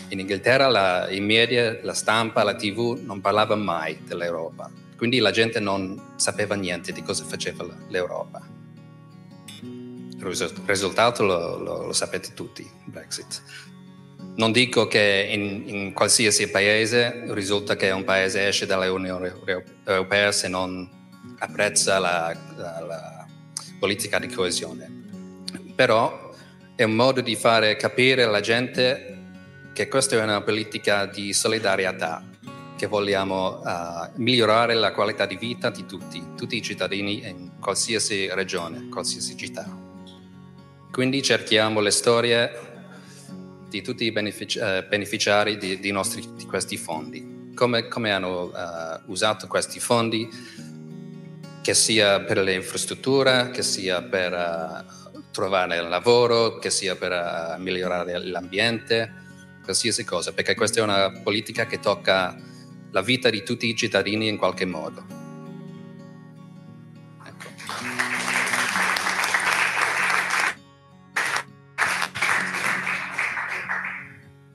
In 0.09 0.19
Inghilterra 0.19 0.67
la, 0.67 1.09
i 1.09 1.21
media, 1.21 1.79
la 1.83 1.95
stampa, 1.95 2.43
la 2.43 2.57
tv 2.57 2.99
non 3.05 3.21
parlava 3.21 3.55
mai 3.55 4.01
dell'Europa, 4.05 4.69
quindi 4.97 5.21
la 5.21 5.31
gente 5.31 5.61
non 5.61 6.15
sapeva 6.17 6.57
niente 6.57 6.91
di 6.91 7.03
cosa 7.05 7.23
faceva 7.23 7.65
l'Europa. 7.87 8.45
Il 9.61 10.37
risultato 10.67 11.23
lo, 11.23 11.59
lo, 11.59 11.87
lo 11.87 11.93
sapete 11.93 12.35
tutti, 12.35 12.69
Brexit. 12.87 13.43
Non 14.35 14.51
dico 14.51 14.89
che 14.89 15.29
in, 15.31 15.63
in, 15.69 15.93
qualsiasi 15.93 16.51
paese 16.51 17.33
risulta 17.33 17.77
che 17.77 17.93
un 17.93 18.03
paese 18.03 18.49
esce 18.49 18.67
dall'Unione 18.67 19.33
Europea 19.85 20.33
se 20.33 20.49
non 20.49 21.01
apprezza 21.43 21.99
la, 21.99 22.37
la, 22.57 22.81
la 22.87 23.27
politica 23.79 24.19
di 24.19 24.29
coesione. 24.29 25.01
Però 25.75 26.33
è 26.77 26.85
un 26.85 26.95
modo 26.95 27.21
di 27.21 27.35
fare 27.35 27.77
capire 27.77 28.23
alla 28.23 28.41
gente 28.41 29.19
che 29.73 29.89
questa 29.89 30.17
è 30.17 30.23
una 30.23 30.43
politica 30.43 31.07
di 31.07 31.33
solidarietà, 31.33 32.25
che 32.77 32.87
vogliamo 32.87 33.61
uh, 33.61 34.11
migliorare 34.17 34.75
la 34.75 34.93
qualità 34.93 35.27
di 35.27 35.37
vita 35.37 35.71
di 35.71 35.85
tutti, 35.87 36.23
tutti 36.37 36.57
i 36.57 36.63
cittadini 36.63 37.27
in 37.27 37.53
qualsiasi 37.59 38.29
regione, 38.33 38.89
qualsiasi 38.89 39.37
città. 39.37 39.67
Quindi 40.91 41.23
cerchiamo 41.23 41.81
le 41.81 41.91
storie 41.91 42.71
di 43.69 43.83
tutti 43.83 44.05
i 44.05 44.13
benefici- 44.13 44.59
eh, 44.59 44.85
beneficiari 44.87 45.57
di, 45.57 45.79
di, 45.81 45.91
nostri, 45.91 46.23
di, 46.37 46.45
questi 46.45 46.77
fondi, 46.77 47.51
come, 47.55 47.89
come 47.89 48.13
hanno 48.13 48.45
uh, 48.45 49.11
usato 49.11 49.47
questi 49.47 49.81
fondi, 49.81 50.29
che 51.63 51.75
sia 51.75 52.21
per 52.21 52.39
le 52.39 52.55
infrastrutture, 52.55 53.51
che 53.53 53.63
sia 53.63 54.03
per 54.03 54.33
uh, 54.33 55.23
trovare 55.31 55.81
lavoro, 55.81 56.59
che 56.59 56.71
sia 56.71 56.97
per 56.97 57.13
uh, 57.13 57.61
migliorare 57.61 58.19
l'ambiente, 58.19 59.13
qualsiasi 59.63 60.05
cosa, 60.05 60.33
perché 60.33 60.57
questa 60.57 60.81
è 60.81 60.83
una 60.83 61.21
politica 61.23 61.67
che 61.67 61.79
tocca 61.79 62.37
la 62.91 63.01
vita 63.01 63.31
di 63.31 63.45
tutti 63.45 63.69
i 63.69 63.77
cittadini 63.77 64.27
in 64.27 64.37
qualche 64.37 64.65
modo. 64.65 65.21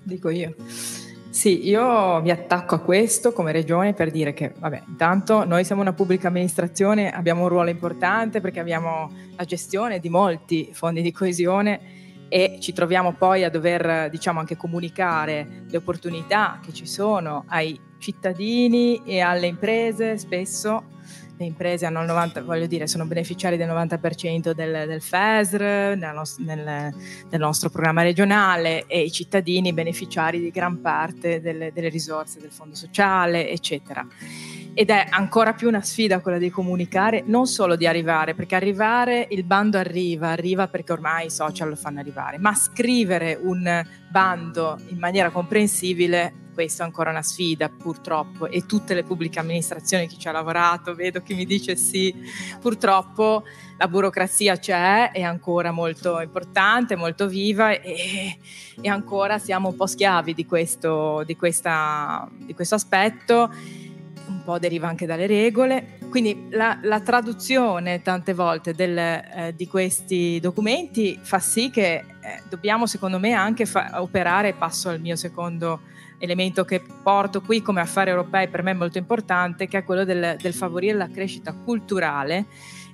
Dico 0.04 0.30
io. 0.30 0.56
Sì, 1.38 1.67
io 1.67 2.19
mi 2.19 2.32
attacco 2.32 2.73
a 2.73 2.80
questo 2.80 3.32
come 3.32 3.52
regione 3.52 3.93
per 3.93 4.10
dire 4.10 4.34
che, 4.34 4.54
vabbè, 4.58 4.86
intanto 4.88 5.45
noi 5.45 5.63
siamo 5.63 5.82
una 5.84 5.93
pubblica 5.93 6.30
amministrazione, 6.30 7.12
abbiamo 7.12 7.43
un 7.43 7.50
ruolo 7.50 7.69
importante 7.69 8.41
perché 8.41 8.60
abbiamo 8.60 9.12
la 9.36 9.45
gestione 9.45 10.00
di 10.00 10.10
molti 10.10 10.71
fondi 10.73 11.04
di 11.04 11.12
coesione 11.12 12.26
e 12.28 12.58
ci 12.60 12.73
troviamo 12.73 13.13
poi 13.13 13.43
a 13.43 13.52
dover, 13.52 14.10
diciamo, 14.10 14.39
anche 14.39 14.58
comunicare 14.58 15.65
le 15.69 15.78
opportunità 15.78 16.60
che 16.60 16.73
ci 16.73 16.88
sono 16.88 17.43
ai 17.50 17.80
cittadini 18.00 19.04
e 19.06 19.19
alle 19.19 19.45
imprese 19.45 20.17
spesso 20.17 20.86
le 21.38 21.45
imprese 21.45 21.86
hanno 21.86 22.02
il 22.02 22.08
90, 22.08 22.41
voglio 22.41 22.65
dire, 22.65 22.88
sono 22.88 23.06
beneficiari 23.06 23.58
del 23.58 23.69
90% 23.69 24.52
del, 24.52 24.88
del 24.88 25.02
FESR, 25.02 25.95
nel, 25.95 26.13
nos- 26.13 26.38
nel, 26.38 26.93
del, 27.30 27.39
nostro 27.39 27.69
programma 27.69 28.02
regionale 28.02 28.86
e 28.88 29.02
i 29.02 29.12
cittadini 29.12 29.71
beneficiari 29.71 30.39
di 30.39 30.50
gran 30.50 30.82
parte 30.82 31.39
delle, 31.39 31.71
delle 31.71 31.89
risorse 31.89 32.39
del 32.39 32.52
Fondo 32.52 32.76
Sociale, 32.76 33.50
eccetera. 33.50 34.06
Ed 34.73 34.89
è 34.89 35.08
ancora 35.10 35.54
più 35.54 35.67
una 35.67 35.82
sfida 35.82 36.19
quella 36.19 36.38
di 36.38 36.50
comunicare, 36.50 37.23
non 37.26 37.47
solo 37.47 37.76
di 37.76 37.88
arrivare, 37.88 38.36
perché 38.36 38.56
arrivare, 38.56 39.28
il 39.32 39.43
bando 39.43 39.78
arriva, 39.78 40.30
arriva 40.30 40.67
perché 40.67 40.91
ormai 40.91 41.28
i 41.28 41.32
social 41.32 41.69
lo 41.69 41.76
fanno 41.76 42.00
arrivare, 42.00 42.38
ma 42.38 42.54
scrivere 42.54 43.39
un 43.41 43.84
bando 44.10 44.80
in 44.89 44.97
maniera 44.97 45.32
comprensibile 45.32 46.45
questa 46.58 46.82
è 46.82 46.88
ancora 46.88 47.12
una 47.12 47.22
sfida 47.22 47.70
purtroppo 47.70 48.48
e 48.48 48.65
tutte 48.65 48.96
le 48.96 49.04
pubbliche 49.04 49.38
amministrazioni, 49.38 50.08
chi 50.08 50.17
ci 50.17 50.28
ha 50.28 50.32
lavorato, 50.32 50.96
vedo 50.96 51.22
chi 51.22 51.36
mi 51.36 51.46
dice 51.46 51.76
sì, 51.76 52.12
purtroppo 52.60 53.43
la 53.78 53.88
burocrazia 53.88 54.58
c'è, 54.58 55.12
è 55.12 55.22
ancora 55.22 55.70
molto 55.70 56.20
importante, 56.20 56.96
molto 56.96 57.28
viva 57.28 57.80
e, 57.80 58.39
e 58.82 58.89
ancora 58.89 59.38
siamo 59.38 59.70
un 59.70 59.76
po' 59.76 59.86
schiavi 59.86 60.34
di 60.34 60.48
questo, 60.48 61.22
di 61.28 61.36
questa, 61.36 62.28
di 62.36 62.56
questo 62.56 62.74
aspetto 62.74 63.54
un 64.28 64.41
po' 64.43 64.58
deriva 64.58 64.88
anche 64.88 65.06
dalle 65.06 65.28
regole. 65.28 66.00
Quindi 66.10 66.48
la, 66.50 66.80
la 66.82 67.02
traduzione 67.02 68.02
tante 68.02 68.34
volte 68.34 68.74
del, 68.74 68.98
eh, 68.98 69.54
di 69.56 69.67
questi 69.67 70.39
documenti 70.41 71.20
fa 71.22 71.38
sì 71.38 71.70
che 71.70 71.93
eh, 71.93 72.04
dobbiamo, 72.50 72.88
secondo 72.88 73.20
me, 73.20 73.34
anche 73.34 73.67
fa- 73.67 74.02
operare, 74.02 74.54
passo 74.54 74.89
al 74.89 75.00
mio 75.00 75.15
secondo 75.15 75.82
elemento 76.19 76.65
che 76.65 76.82
porto 76.82 77.41
qui 77.41 77.62
come 77.62 77.82
affari 77.82 78.10
europei 78.10 78.47
per 78.47 78.63
me 78.63 78.73
molto 78.73 78.97
importante, 78.97 79.67
che 79.67 79.80
è 79.80 79.84
quello 79.84 80.03
del, 80.03 80.38
del 80.41 80.53
favorire 80.53 80.97
la 80.97 81.10
crescita 81.10 81.53
culturale 81.53 82.45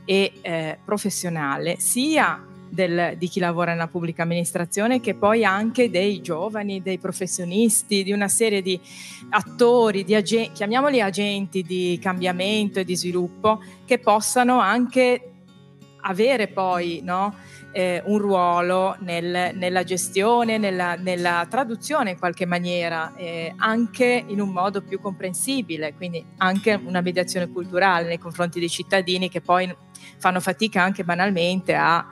e 0.06 0.34
eh, 0.42 0.78
professionale, 0.84 1.78
sia 1.80 2.46
del, 2.74 3.16
di 3.18 3.28
chi 3.28 3.40
lavora 3.40 3.72
nella 3.72 3.88
pubblica 3.88 4.24
amministrazione 4.24 5.00
che 5.00 5.14
poi 5.14 5.46
anche 5.46 5.92
dei 5.92 6.22
giovani, 6.22 6.82
dei 6.82 6.98
professionisti, 6.98 8.04
di 8.04 8.12
una 8.12 8.28
serie 8.28 8.64
di 8.64 8.80
attori, 9.30 10.04
di 10.04 10.16
agenti, 10.16 10.54
chiamiamoli 10.54 11.00
agenti 11.00 11.62
di 11.62 12.00
cambiamento 12.02 12.80
e 12.80 12.84
di 12.84 12.96
sviluppo, 12.96 13.62
che 13.86 14.00
possano 14.00 14.60
anche 14.60 15.30
avere 16.02 16.48
poi 16.48 17.02
no, 17.04 17.36
eh, 17.74 18.02
un 18.06 18.20
ruolo 18.20 18.96
nel, 19.00 19.52
nella 19.56 19.84
gestione, 19.84 20.58
nella, 20.58 20.96
nella, 20.96 21.46
traduzione 21.50 22.12
in 22.12 22.20
qualche 22.20 22.46
maniera, 22.46 23.14
eh, 23.16 23.52
anche 23.58 24.24
in 24.26 24.40
un 24.40 24.50
modo 24.50 24.82
più 24.82 25.00
comprensibile, 25.02 25.96
quindi 25.96 26.24
anche 26.38 26.80
una 26.82 27.02
mediazione 27.02 27.50
culturale 27.50 28.08
nei 28.08 28.20
confronti 28.20 28.60
dei 28.60 28.70
cittadini 28.70 29.28
che 29.28 29.42
poi 29.42 29.76
fanno 30.18 30.40
fatica 30.40 30.84
anche 30.84 31.04
banalmente 31.04 31.74
a 31.74 32.06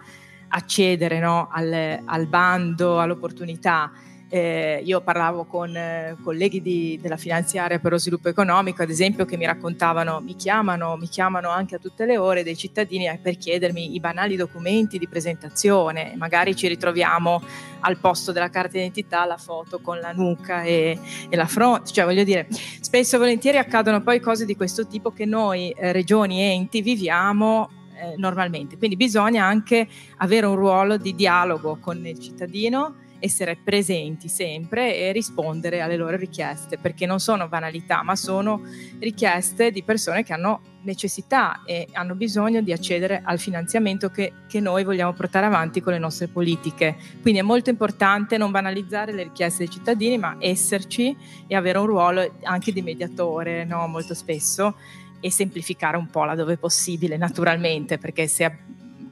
accedere 0.50 1.20
no, 1.20 1.48
al, 1.52 2.02
al 2.04 2.28
bando, 2.28 3.00
all'opportunità. 3.00 3.92
Eh, 4.34 4.82
io 4.86 5.02
parlavo 5.02 5.44
con 5.44 5.76
eh, 5.76 6.16
colleghi 6.24 6.62
di, 6.62 6.98
della 7.02 7.18
finanziaria 7.18 7.80
per 7.80 7.92
lo 7.92 7.98
sviluppo 7.98 8.30
economico, 8.30 8.82
ad 8.82 8.90
esempio, 8.90 9.26
che 9.26 9.36
mi 9.36 9.46
raccontavano, 9.46 10.22
mi 10.22 10.38
chiamano, 10.38 10.96
mi 10.96 11.10
chiamano 11.10 11.50
anche 11.50 11.76
a 11.76 11.80
tutte 11.80 12.06
le 12.06 12.16
ore 12.16 12.42
dei 12.42 12.56
cittadini 12.56 13.10
per 13.22 13.36
chiedermi 13.36 13.94
i 13.94 14.00
banali 14.00 14.38
documenti 14.38 14.98
di 14.98 15.10
presentazione. 15.10 16.14
Magari 16.16 16.56
ci 16.56 16.70
ritroviamo 16.70 17.42
al 17.82 17.98
posto 17.98 18.32
della 18.32 18.50
carta 18.50 18.78
d'identità 18.78 19.26
la 19.26 19.36
foto 19.36 19.82
con 19.82 20.00
la 20.00 20.14
nuca 20.14 20.64
e, 20.64 20.98
e 21.28 21.36
la 21.36 21.46
fronte. 21.46 21.92
Cioè, 21.92 22.06
voglio 22.06 22.24
dire, 22.24 22.48
spesso 22.80 23.18
e 23.18 23.20
volentieri 23.20 23.58
accadono 23.58 24.02
poi 24.02 24.22
cose 24.22 24.46
di 24.46 24.56
questo 24.56 24.88
tipo 24.88 25.12
che 25.12 25.26
noi, 25.26 25.72
eh, 25.72 25.92
regioni 25.92 26.40
e 26.40 26.54
enti, 26.54 26.82
viviamo 26.82 27.70
eh, 27.96 28.14
normalmente. 28.16 28.78
Quindi 28.78 28.96
bisogna 28.96 29.44
anche 29.44 29.90
avere 30.20 30.46
un 30.46 30.56
ruolo 30.56 30.96
di 30.96 31.14
dialogo 31.16 31.80
con 31.82 32.08
il 32.08 32.18
cittadino 32.18 33.01
essere 33.22 33.56
presenti 33.56 34.28
sempre 34.28 34.98
e 34.98 35.12
rispondere 35.12 35.80
alle 35.80 35.96
loro 35.96 36.18
richieste, 36.18 36.78
perché 36.78 37.06
non 37.06 37.20
sono 37.20 37.48
banalità, 37.48 38.02
ma 38.04 38.16
sono 38.16 38.62
richieste 39.00 39.72
di 39.72 39.84
persone 39.84 40.24
che 40.24 40.34
hanno 40.34 40.62
necessità 40.84 41.62
e 41.64 41.88
hanno 41.94 42.16
bisogno 42.16 42.62
di 42.62 42.74
accedere 42.74 43.22
al 43.24 43.38
finanziamento 43.38 44.10
che, 44.10 44.34
che 44.48 44.60
noi 44.60 44.84
vogliamo 44.84 45.14
portare 45.14 45.46
avanti 45.46 45.80
con 45.82 45.94
le 45.94 46.00
nostre 46.00 46.28
politiche. 46.28 46.98
Quindi 47.22 47.40
è 47.40 47.44
molto 47.44 47.70
importante 47.70 48.38
non 48.38 48.50
banalizzare 48.50 49.14
le 49.14 49.24
richieste 49.24 49.66
dei 49.66 49.72
cittadini, 49.72 50.18
ma 50.18 50.38
esserci 50.40 51.16
e 51.48 51.56
avere 51.56 51.78
un 51.78 51.86
ruolo 51.86 52.38
anche 52.44 52.74
di 52.74 52.82
mediatore, 52.82 53.64
no? 53.66 53.86
molto 53.88 54.16
spesso, 54.16 54.76
e 55.20 55.30
semplificare 55.30 55.98
un 55.98 56.08
po' 56.08 56.24
laddove 56.24 56.58
possibile, 56.58 57.16
naturalmente, 57.16 58.00
perché 58.00 58.28
se 58.28 58.58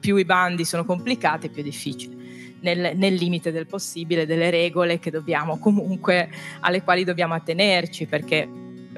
più 0.00 0.16
i 0.16 0.24
bandi 0.24 0.64
sono 0.64 0.84
complicati 0.84 1.46
è 1.46 1.50
più 1.50 1.62
difficile 1.62 2.19
nel, 2.60 2.96
nel, 2.96 3.14
limite 3.14 3.52
del 3.52 3.66
possibile 3.66 4.26
delle 4.26 4.50
regole 4.50 4.98
che 4.98 5.10
dobbiamo 5.10 5.58
comunque 5.58 6.30
alle 6.60 6.82
quali 6.82 7.04
dobbiamo 7.04 7.34
attenerci 7.34 8.06
perché 8.06 8.48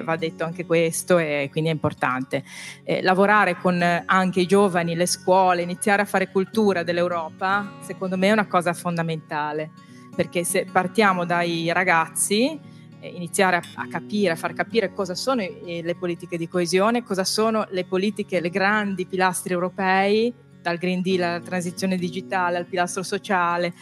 va 0.01 0.15
detto 0.15 0.43
anche 0.43 0.65
questo 0.65 1.17
e 1.17 1.49
quindi 1.51 1.69
è 1.69 1.73
importante. 1.73 2.43
Eh, 2.83 3.01
lavorare 3.01 3.55
con 3.57 3.81
anche 3.81 4.39
i 4.41 4.45
giovani, 4.45 4.95
le 4.95 5.05
scuole, 5.05 5.61
iniziare 5.61 6.01
a 6.01 6.05
fare 6.05 6.31
cultura 6.31 6.83
dell'Europa 6.83 7.73
secondo 7.81 8.17
me 8.17 8.29
è 8.29 8.31
una 8.31 8.47
cosa 8.47 8.73
fondamentale 8.73 9.71
perché 10.15 10.43
se 10.43 10.65
partiamo 10.71 11.25
dai 11.25 11.71
ragazzi 11.71 12.59
eh, 12.99 13.07
iniziare 13.07 13.57
a, 13.57 13.87
capire, 13.87 14.33
a 14.33 14.35
far 14.35 14.53
capire 14.53 14.93
cosa 14.93 15.15
sono 15.15 15.41
eh, 15.41 15.81
le 15.83 15.95
politiche 15.95 16.37
di 16.37 16.47
coesione, 16.47 17.03
cosa 17.03 17.23
sono 17.23 17.65
le 17.69 17.85
politiche, 17.85 18.39
le 18.39 18.49
grandi 18.49 19.05
pilastri 19.05 19.53
europei 19.53 20.33
dal 20.63 20.79
Green 20.79 21.03
Deal 21.03 21.21
alla 21.21 21.39
transizione 21.39 21.97
digitale, 21.97 22.57
al 22.57 22.65
pilastro 22.65 23.03
sociale, 23.03 23.73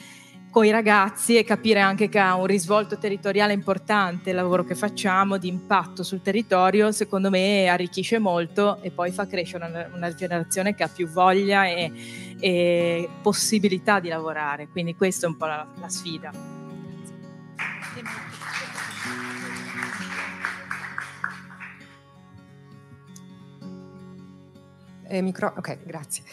con 0.51 0.65
i 0.65 0.71
ragazzi 0.71 1.37
e 1.37 1.45
capire 1.45 1.79
anche 1.79 2.09
che 2.09 2.19
ha 2.19 2.35
un 2.35 2.45
risvolto 2.45 2.97
territoriale 2.97 3.53
importante 3.53 4.31
il 4.31 4.35
lavoro 4.35 4.65
che 4.65 4.75
facciamo 4.75 5.37
di 5.37 5.47
impatto 5.47 6.03
sul 6.03 6.21
territorio, 6.21 6.91
secondo 6.91 7.29
me 7.29 7.67
arricchisce 7.67 8.19
molto 8.19 8.81
e 8.81 8.91
poi 8.91 9.11
fa 9.11 9.27
crescere 9.27 9.65
una, 9.65 9.89
una 9.95 10.13
generazione 10.13 10.75
che 10.75 10.83
ha 10.83 10.89
più 10.89 11.07
voglia 11.07 11.67
e, 11.67 11.91
e, 12.37 13.09
possibilità 13.21 14.01
di 14.01 14.09
lavorare. 14.09 14.67
Quindi 14.67 14.93
questa 14.93 15.25
è 15.25 15.29
un 15.29 15.37
po' 15.37 15.45
la, 15.45 15.65
la 15.79 15.89
sfida. 15.89 16.60
Eh, 25.11 25.21
micro... 25.21 25.53
Ok, 25.57 25.79
grazie. 25.83 26.23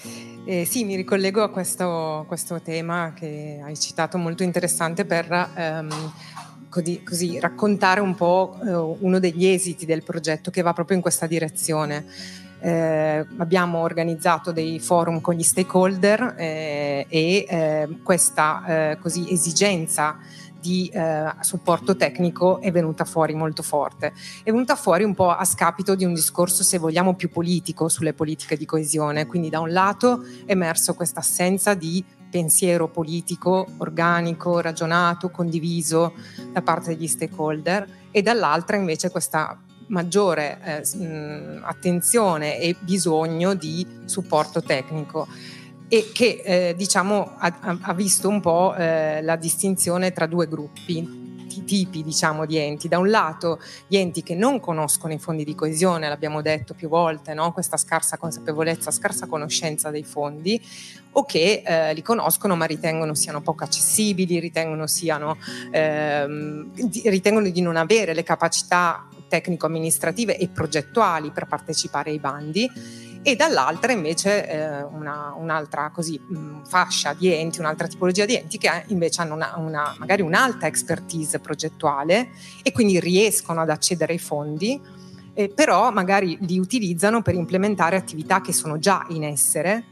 Eh, 0.44 0.64
sì, 0.64 0.84
mi 0.84 0.94
ricollego 0.94 1.42
a 1.42 1.50
questo, 1.50 2.24
questo, 2.28 2.60
tema 2.60 3.12
che 3.12 3.60
hai 3.60 3.76
citato, 3.76 4.18
molto 4.18 4.44
interessante 4.44 5.04
per 5.04 5.50
ehm, 5.56 6.12
così, 6.68 7.02
così, 7.02 7.40
raccontare 7.40 7.98
un 7.98 8.14
po' 8.14 8.56
eh, 8.64 8.72
uno 9.00 9.18
degli 9.18 9.46
esiti 9.46 9.84
del 9.84 10.04
progetto 10.04 10.52
che 10.52 10.62
va 10.62 10.72
proprio 10.72 10.94
in 10.94 11.02
questa 11.02 11.26
direzione. 11.26 12.04
Eh, 12.60 13.26
abbiamo 13.38 13.78
organizzato 13.78 14.52
dei 14.52 14.78
forum 14.78 15.20
con 15.20 15.34
gli 15.34 15.42
stakeholder 15.42 16.34
eh, 16.36 17.06
e 17.08 17.46
eh, 17.48 17.88
questa 18.04 18.64
eh, 18.92 18.98
così, 19.00 19.32
esigenza 19.32 20.18
di 20.60 20.88
eh, 20.92 21.32
supporto 21.40 21.96
tecnico 21.96 22.60
è 22.60 22.70
venuta 22.70 23.04
fuori 23.04 23.34
molto 23.34 23.62
forte. 23.62 24.12
È 24.42 24.50
venuta 24.50 24.76
fuori 24.76 25.04
un 25.04 25.14
po' 25.14 25.30
a 25.30 25.44
scapito 25.44 25.94
di 25.94 26.04
un 26.04 26.14
discorso, 26.14 26.62
se 26.62 26.78
vogliamo, 26.78 27.14
più 27.14 27.30
politico 27.30 27.88
sulle 27.88 28.12
politiche 28.12 28.56
di 28.56 28.64
coesione. 28.64 29.26
Quindi 29.26 29.48
da 29.48 29.60
un 29.60 29.72
lato 29.72 30.24
è 30.44 30.52
emerso 30.52 30.94
questa 30.94 31.20
assenza 31.20 31.74
di 31.74 32.04
pensiero 32.30 32.88
politico 32.88 33.66
organico, 33.78 34.60
ragionato, 34.60 35.30
condiviso 35.30 36.14
da 36.52 36.62
parte 36.62 36.94
degli 36.94 37.06
stakeholder 37.06 37.86
e 38.10 38.22
dall'altra 38.22 38.76
invece 38.76 39.10
questa 39.10 39.58
maggiore 39.88 40.58
eh, 40.62 41.60
attenzione 41.62 42.58
e 42.58 42.76
bisogno 42.78 43.54
di 43.54 43.86
supporto 44.04 44.62
tecnico 44.62 45.26
e 45.88 46.10
che 46.12 46.42
eh, 46.44 46.74
diciamo 46.76 47.34
ha, 47.38 47.78
ha, 47.80 47.94
visto 47.94 48.28
un 48.28 48.40
po' 48.40 48.74
eh, 48.76 49.22
la 49.22 49.36
distinzione 49.36 50.12
tra 50.12 50.26
due 50.26 50.46
gruppi 50.46 51.26
tipi 51.64 52.02
diciamo, 52.02 52.46
di 52.46 52.56
enti. 52.56 52.88
Da 52.88 52.98
un 52.98 53.10
lato 53.10 53.60
gli 53.86 53.96
enti 53.96 54.22
che 54.22 54.34
non 54.34 54.58
conoscono 54.58 55.12
i 55.12 55.18
fondi 55.18 55.44
di 55.44 55.54
coesione, 55.54 56.08
l'abbiamo 56.08 56.42
detto 56.42 56.74
più 56.74 56.88
volte, 56.88 57.34
no? 57.34 57.52
questa 57.52 57.76
scarsa 57.76 58.16
consapevolezza, 58.16 58.90
scarsa 58.90 59.26
conoscenza 59.26 59.90
dei 59.90 60.02
fondi, 60.04 60.60
o 61.12 61.24
che 61.24 61.62
eh, 61.64 61.94
li 61.94 62.02
conoscono 62.02 62.56
ma 62.56 62.64
ritengono 62.64 63.14
siano 63.14 63.40
poco 63.40 63.64
accessibili, 63.64 64.38
ritengono, 64.40 64.86
siano, 64.86 65.36
ehm, 65.70 66.72
ritengono 67.04 67.48
di 67.48 67.60
non 67.60 67.76
avere 67.76 68.14
le 68.14 68.22
capacità 68.22 69.06
tecnico-amministrative 69.28 70.38
e 70.38 70.48
progettuali 70.48 71.30
per 71.30 71.46
partecipare 71.46 72.10
ai 72.10 72.18
bandi 72.18 72.70
e 73.30 73.36
dall'altra 73.36 73.92
invece 73.92 74.48
eh, 74.48 74.82
una, 74.82 75.34
un'altra 75.36 75.90
così, 75.90 76.18
mh, 76.18 76.64
fascia 76.66 77.12
di 77.12 77.32
enti, 77.32 77.60
un'altra 77.60 77.86
tipologia 77.86 78.24
di 78.24 78.36
enti 78.36 78.56
che 78.56 78.84
invece 78.86 79.20
hanno 79.20 79.34
una, 79.34 79.54
una, 79.56 79.94
magari 79.98 80.22
un'alta 80.22 80.66
expertise 80.66 81.38
progettuale 81.38 82.30
e 82.62 82.72
quindi 82.72 82.98
riescono 82.98 83.60
ad 83.60 83.68
accedere 83.68 84.12
ai 84.14 84.18
fondi, 84.18 84.80
eh, 85.34 85.50
però 85.50 85.90
magari 85.90 86.38
li 86.40 86.58
utilizzano 86.58 87.20
per 87.20 87.34
implementare 87.34 87.96
attività 87.96 88.40
che 88.40 88.54
sono 88.54 88.78
già 88.78 89.04
in 89.10 89.24
essere 89.24 89.84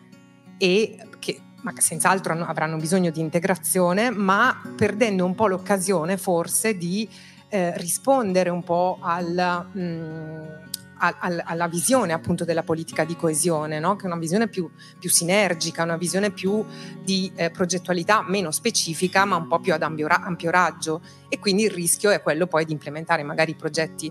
e 0.57 0.97
che 1.19 1.41
ma 1.61 1.73
senz'altro 1.77 2.33
avranno 2.45 2.77
bisogno 2.77 3.11
di 3.11 3.21
integrazione, 3.21 4.11
ma 4.11 4.63
perdendo 4.77 5.25
un 5.25 5.35
po' 5.35 5.49
l'occasione 5.49 6.17
forse 6.17 6.77
di 6.77 7.09
eh, 7.49 7.77
rispondere 7.77 8.51
un 8.51 8.63
po' 8.63 8.99
al... 9.03 9.67
Mh, 9.73 10.66
alla 10.99 11.69
visione 11.69 12.13
appunto 12.13 12.45
della 12.45 12.63
politica 12.63 13.05
di 13.05 13.17
coesione, 13.17 13.79
no? 13.79 13.97
che 13.97 14.05
è 14.05 14.07
una 14.07 14.19
visione 14.19 14.49
più, 14.49 14.69
più, 14.99 15.11
sinergica, 15.11 15.83
una 15.83 15.97
visione 15.97 16.31
più 16.31 16.65
di 17.03 17.31
eh, 17.35 17.51
progettualità 17.51 18.25
meno 18.27 18.51
specifica 18.51 19.25
ma 19.25 19.37
un 19.37 19.47
po' 19.47 19.61
più 19.61 19.75
ad 19.75 19.83
ampio, 19.83 20.07
ampio 20.09 20.51
raggio 20.51 21.03
e 21.29 21.39
quindi 21.39 21.65
il 21.65 21.71
rischio 21.71 22.11
è 22.11 22.23
quello 22.23 22.47
poi 22.47 22.65
di 22.65 22.73
implementare 22.73 23.23
magari 23.23 23.55
progetti 23.55 24.11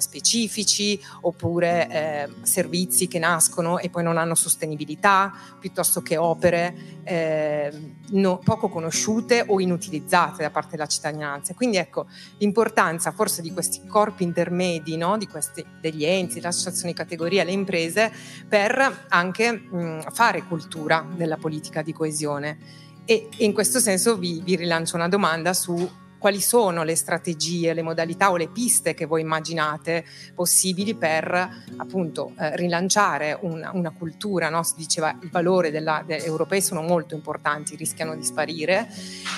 specifici 0.00 1.00
oppure 1.22 1.88
eh, 1.88 2.28
servizi 2.42 3.08
che 3.08 3.18
nascono 3.18 3.78
e 3.78 3.88
poi 3.88 4.02
non 4.02 4.18
hanno 4.18 4.34
sostenibilità, 4.34 5.32
piuttosto 5.58 6.02
che 6.02 6.16
opere 6.16 7.00
eh, 7.04 7.72
no, 8.10 8.38
poco 8.38 8.68
conosciute 8.68 9.44
o 9.46 9.60
inutilizzate 9.60 10.42
da 10.42 10.50
parte 10.50 10.72
della 10.72 10.86
cittadinanza. 10.86 11.54
Quindi 11.54 11.76
ecco 11.76 12.06
l'importanza 12.38 13.12
forse 13.12 13.42
di 13.42 13.52
questi 13.52 13.86
corpi 13.86 14.24
intermedi, 14.24 14.96
no? 14.96 15.16
di 15.16 15.26
questi, 15.26 15.64
degli 15.80 16.04
enti, 16.04 16.34
delle 16.34 16.48
associazioni 16.48 16.92
di 16.92 16.98
categoria, 16.98 17.44
le 17.44 17.52
imprese, 17.52 18.12
per 18.48 19.06
anche 19.08 19.52
mh, 19.52 20.10
fare 20.12 20.42
cultura 20.44 21.06
della 21.14 21.36
politica 21.36 21.82
di 21.82 21.92
coesione. 21.92 22.58
E 23.04 23.28
in 23.38 23.52
questo 23.52 23.78
senso 23.78 24.16
vi, 24.16 24.40
vi 24.44 24.56
rilancio 24.56 24.96
una 24.96 25.08
domanda 25.08 25.54
su 25.54 25.88
quali 26.26 26.40
sono 26.40 26.82
le 26.82 26.96
strategie, 26.96 27.72
le 27.72 27.82
modalità 27.82 28.32
o 28.32 28.36
le 28.36 28.48
piste 28.48 28.94
che 28.94 29.04
voi 29.04 29.20
immaginate 29.20 30.04
possibili 30.34 30.96
per 30.96 31.62
appunto 31.76 32.32
eh, 32.36 32.56
rilanciare 32.56 33.38
una, 33.42 33.70
una 33.72 33.92
cultura, 33.92 34.48
no? 34.48 34.64
si 34.64 34.74
diceva 34.76 35.16
i 35.22 35.28
valori 35.30 35.70
della, 35.70 36.02
de, 36.04 36.16
europei 36.24 36.60
sono 36.60 36.82
molto 36.82 37.14
importanti, 37.14 37.76
rischiano 37.76 38.16
di 38.16 38.24
sparire 38.24 38.88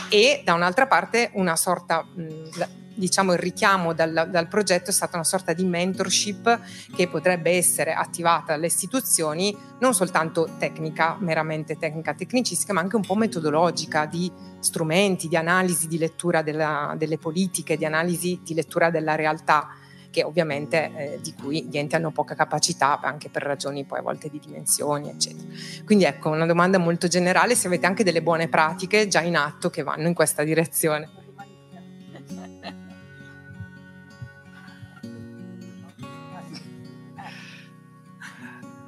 e 0.09 0.41
da 0.43 0.55
un'altra 0.55 0.87
parte 0.87 1.29
una 1.35 1.57
sorta 1.57 2.03
mh, 2.03 2.88
diciamo, 2.99 3.33
il 3.33 3.39
richiamo 3.39 3.93
dal, 3.95 4.29
dal, 4.31 4.49
progetto 4.49 4.91
è 4.91 4.93
stata 4.93 5.17
una 5.17 5.25
sorta 5.25 5.53
di 5.53 5.65
mentorship 5.65 6.61
che 6.95 7.09
potrebbe 7.09 7.53
essere 7.53 7.93
attivata 7.93 8.53
dalle 8.53 8.67
istituzioni 8.67 9.57
non 9.81 9.95
soltanto 9.95 10.49
tecnica, 10.59 11.17
meramente 11.21 11.79
tecnica 11.79 12.15
tecnicistica, 12.15 12.73
ma 12.73 12.81
anche 12.81 12.97
un 12.97 13.03
po' 13.03 13.15
metodologica 13.15 14.07
di 14.07 14.31
strumenti, 14.61 15.29
di 15.29 15.37
analisi, 15.37 15.87
di 15.87 15.99
lettura 15.99 16.43
della, 16.43 16.95
delle 16.99 17.19
politiche, 17.19 17.77
di 17.77 17.85
analisi, 17.85 18.41
di 18.43 18.55
lettura 18.55 18.91
della 18.91 19.15
realtà 19.15 19.69
che 20.11 20.25
ovviamente 20.25 20.91
eh, 20.97 21.19
di 21.21 21.35
cui 21.35 21.65
gli 21.65 21.77
enti 21.77 21.95
hanno 21.95 22.11
poca 22.11 22.35
capacità 22.35 22.99
anche 23.01 23.29
per 23.29 23.43
ragioni 23.43 23.85
poi 23.85 23.99
a 23.99 24.03
volte 24.03 24.29
di 24.29 24.41
dimensioni 24.41 25.11
eccetera. 25.11 25.47
Quindi 25.85 26.05
ecco 26.05 26.31
una 26.31 26.47
domanda 26.47 26.79
molto 26.79 27.09
generale 27.09 27.55
se 27.55 27.67
avete 27.67 27.87
anche 27.87 28.05
delle 28.05 28.23
buone 28.23 28.49
pratiche 28.49 29.07
già 29.07 29.21
in 29.21 29.37
atto 29.37 29.71
che 29.71 29.83
vanno 29.83 30.09
in 30.09 30.15
questa 30.15 30.43
direzione. 30.43 31.18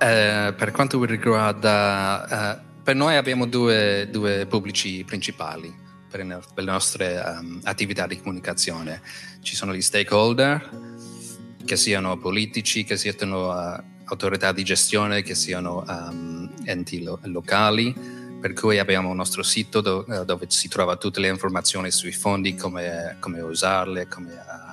Eh, 0.02 0.54
per 0.56 0.70
quanto 0.70 1.04
riguarda, 1.04 2.56
eh, 2.56 2.60
per 2.82 2.94
noi 2.94 3.16
abbiamo 3.16 3.44
due, 3.46 4.08
due, 4.10 4.46
pubblici 4.46 5.04
principali 5.04 5.70
per, 6.10 6.24
le 6.24 6.64
nostre 6.64 7.22
um, 7.22 7.60
attività 7.64 8.06
di 8.06 8.18
comunicazione. 8.18 9.02
Ci 9.42 9.54
sono 9.54 9.74
gli 9.74 9.82
stakeholder, 9.82 10.70
che 11.66 11.76
siano 11.76 12.16
politici, 12.16 12.84
che 12.84 12.96
siano 12.96 13.50
uh, 13.50 13.82
autorità 14.04 14.52
di 14.52 14.64
gestione, 14.64 15.20
che 15.20 15.34
siano 15.34 15.84
um, 15.86 16.50
enti 16.64 17.02
lo- 17.02 17.20
locali, 17.24 17.94
per 18.40 18.54
cui 18.54 18.78
abbiamo 18.78 19.10
un 19.10 19.16
nostro 19.16 19.42
sito 19.42 19.82
do- 19.82 20.06
eh, 20.06 20.24
dove 20.24 20.46
si 20.48 20.68
trova 20.68 20.96
tutte 20.96 21.20
le 21.20 21.28
informazioni 21.28 21.90
sui 21.90 22.12
fondi, 22.12 22.54
come, 22.54 23.16
come 23.20 23.42
usarle, 23.42 24.08
come 24.08 24.32
uh, 24.32 24.69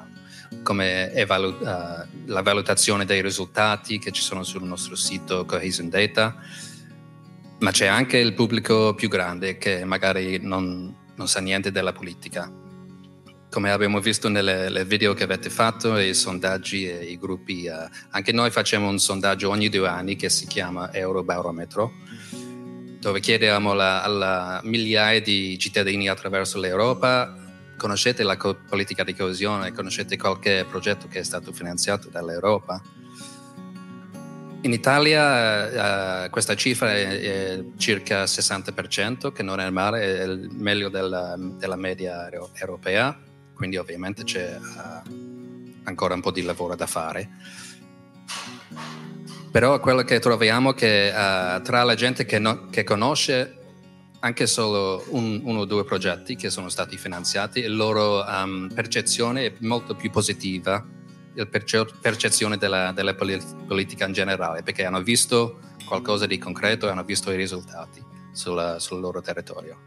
come 0.63 1.11
evalu- 1.13 1.61
uh, 1.61 2.25
la 2.25 2.41
valutazione 2.41 3.05
dei 3.05 3.21
risultati 3.21 3.99
che 3.99 4.11
ci 4.11 4.21
sono 4.21 4.43
sul 4.43 4.63
nostro 4.63 4.95
sito 4.95 5.45
Cohesion 5.45 5.89
Data, 5.89 6.35
ma 7.59 7.71
c'è 7.71 7.87
anche 7.87 8.17
il 8.17 8.33
pubblico 8.33 8.93
più 8.93 9.09
grande 9.09 9.57
che 9.57 9.83
magari 9.83 10.39
non, 10.39 10.93
non 11.15 11.27
sa 11.27 11.39
niente 11.39 11.71
della 11.71 11.93
politica. 11.93 12.51
Come 13.49 13.71
abbiamo 13.71 13.99
visto 14.01 14.29
nelle 14.29 14.83
video 14.85 15.13
che 15.13 15.23
avete 15.23 15.49
fatto, 15.49 15.97
i 15.97 16.13
sondaggi 16.13 16.87
e 16.87 17.05
i 17.05 17.17
gruppi, 17.17 17.67
uh, 17.67 17.89
anche 18.11 18.31
noi 18.31 18.51
facciamo 18.51 18.89
un 18.89 18.99
sondaggio 18.99 19.49
ogni 19.49 19.69
due 19.69 19.87
anni 19.87 20.15
che 20.15 20.29
si 20.29 20.47
chiama 20.47 20.93
Eurobarometro, 20.93 21.93
dove 22.99 23.19
chiediamo 23.19 23.71
a 23.79 24.59
migliaia 24.63 25.21
di 25.21 25.57
cittadini 25.57 26.09
attraverso 26.09 26.59
l'Europa 26.59 27.45
conoscete 27.77 28.23
la 28.23 28.35
co- 28.35 28.57
politica 28.67 29.03
di 29.03 29.15
coesione, 29.15 29.71
conoscete 29.71 30.17
qualche 30.17 30.65
progetto 30.67 31.07
che 31.07 31.19
è 31.19 31.23
stato 31.23 31.53
finanziato 31.53 32.09
dall'Europa. 32.09 32.81
In 34.61 34.73
Italia 34.73 36.25
eh, 36.25 36.29
questa 36.29 36.55
cifra 36.55 36.91
è, 36.91 37.07
è, 37.07 37.63
circa 37.77 38.23
60%, 38.23 39.31
che 39.31 39.43
non 39.43 39.59
è 39.59 39.69
male, 39.69 40.19
è 40.19 40.25
meglio 40.51 40.89
della, 40.89 41.35
della 41.37 41.75
media 41.75 42.29
europea, 42.53 43.17
quindi 43.53 43.77
ovviamente 43.77 44.23
c'è 44.23 44.57
uh, 44.57 45.81
ancora 45.83 46.15
un 46.15 46.21
po' 46.21 46.31
di 46.31 46.41
lavoro 46.41 46.75
da 46.75 46.87
fare. 46.87 47.29
Però 49.51 49.79
quello 49.79 50.03
che 50.03 50.19
troviamo 50.19 50.71
è 50.71 50.75
che 50.75 51.11
uh, 51.11 51.61
tra 51.61 51.83
la 51.83 51.95
gente 51.95 52.25
che, 52.25 52.37
no, 52.37 52.67
che 52.69 52.83
conosce 52.83 53.56
anche 54.19 54.47
solo 54.47 55.03
un, 55.09 55.41
uno 55.43 55.59
o 55.59 55.65
due 55.65 55.83
progetti 55.83 56.35
che 56.35 56.49
sono 56.49 56.69
stati 56.69 56.97
finanziati, 56.97 57.61
la 57.63 57.75
loro 57.75 58.23
um, 58.25 58.69
percezione 58.73 59.45
è 59.45 59.53
molto 59.59 59.95
più 59.95 60.09
positiva, 60.09 60.83
la 61.33 61.45
perce- 61.45 61.85
percezione 62.01 62.57
della, 62.57 62.91
della, 62.91 63.13
politica 63.13 64.05
in 64.05 64.13
generale, 64.13 64.63
perché 64.63 64.85
hanno 64.85 65.01
visto 65.01 65.59
qualcosa 65.85 66.25
di 66.25 66.37
concreto 66.37 66.87
e 66.87 66.91
hanno 66.91 67.03
visto 67.03 67.31
i 67.31 67.37
risultati 67.37 68.03
sulla, 68.31 68.79
sul 68.79 68.99
loro 68.99 69.21
territorio. 69.21 69.85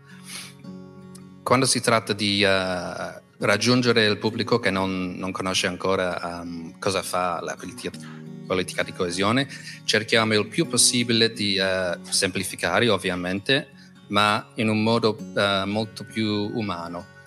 Quando 1.43 1.67
si 1.67 1.81
tratta 1.81 2.13
di 2.13 2.45
uh, 2.45 3.45
raggiungere 3.45 4.05
il 4.05 4.19
pubblico 4.19 4.61
che 4.61 4.71
non, 4.71 5.17
non 5.17 5.33
conosce 5.33 5.67
ancora 5.67 6.41
um, 6.43 6.79
cosa 6.79 7.03
fa 7.03 7.41
la 7.41 7.57
politica, 7.57 7.99
politica, 8.47 8.85
di 8.85 8.93
coesione, 8.93 9.49
cerchiamo 9.85 10.35
il 10.35 10.47
più 10.47 10.69
possibile 10.69 11.33
di 11.33 11.59
uh, 11.59 11.99
semplificare 12.05 12.89
ovviamente 12.89 13.79
ma 14.11 14.51
in 14.57 14.69
un 14.69 14.83
modo 14.83 15.17
uh, 15.19 15.67
molto 15.67 16.05
più 16.05 16.51
umano. 16.55 17.19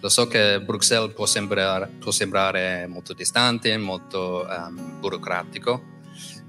Lo 0.00 0.08
so 0.08 0.26
che 0.26 0.60
Bruxelles 0.60 1.14
può 1.14 1.26
sembrare, 1.26 1.88
può 1.98 2.10
sembrare 2.10 2.86
molto 2.88 3.12
distante, 3.12 3.76
molto 3.76 4.46
um, 4.48 4.98
burocratico, 4.98 5.90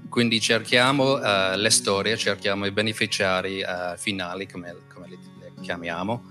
quindi 0.08 0.40
cerchiamo 0.40 1.14
uh, 1.14 1.56
le 1.56 1.70
storie, 1.70 2.16
cerchiamo 2.16 2.66
i 2.66 2.72
beneficiari 2.72 3.62
uh, 3.62 3.96
finali, 3.96 4.48
come, 4.48 4.76
come 4.92 5.08
li, 5.08 5.18
chiamiamo, 5.60 6.30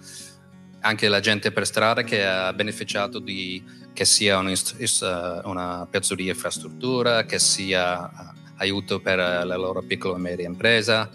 anche 0.81 1.07
la 1.07 1.21
gente 1.21 1.51
per 1.53 1.65
strada 1.65 2.03
che 2.03 2.25
ha 2.25 2.51
beneficiato 2.51 3.19
di 3.19 3.81
che 3.93 4.05
sia 4.05 4.39
un, 4.39 4.53
una 5.43 5.87
pezzo 5.89 6.15
di 6.15 6.27
infrastruttura, 6.27 7.25
che 7.25 7.39
sia 7.39 8.33
aiuto 8.57 8.99
per 8.99 9.17
la 9.17 9.55
loro 9.55 9.81
piccola 9.81 10.17
e 10.17 10.19
media 10.19 10.47
impresa. 10.47 11.09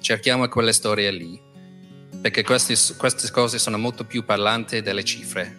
Cerchiamo 0.00 0.48
quelle 0.48 0.72
storie 0.72 1.10
lì 1.10 1.52
perché 2.24 2.42
questi, 2.42 2.74
queste 2.96 3.30
cose 3.30 3.58
sono 3.58 3.76
molto 3.76 4.04
più 4.06 4.24
parlanti 4.24 4.80
delle 4.80 5.04
cifre. 5.04 5.58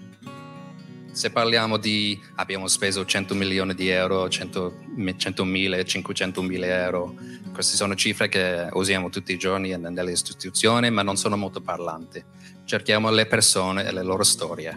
Se 1.12 1.30
parliamo 1.30 1.78
di 1.78 2.20
abbiamo 2.38 2.68
speso 2.68 3.06
100 3.06 3.36
milioni 3.36 3.76
di 3.76 3.90
euro, 3.90 4.28
100, 4.28 4.80
100 5.16 5.46
mila, 5.46 5.84
500 5.84 6.42
mila 6.42 6.66
euro, 6.66 7.14
queste 7.54 7.76
sono 7.76 7.94
cifre 7.94 8.30
che 8.30 8.68
usiamo 8.72 9.10
tutti 9.10 9.32
i 9.32 9.38
giorni 9.38 9.78
nelle 9.78 10.12
istituzioni, 10.12 10.90
ma 10.90 11.04
non 11.04 11.18
sono 11.18 11.38
molto 11.38 11.62
parlanti. 11.62 12.24
Cerchiamo 12.64 13.12
le 13.12 13.28
persone 13.28 13.86
e 13.86 13.92
le 13.92 14.02
loro 14.02 14.24
storie. 14.24 14.76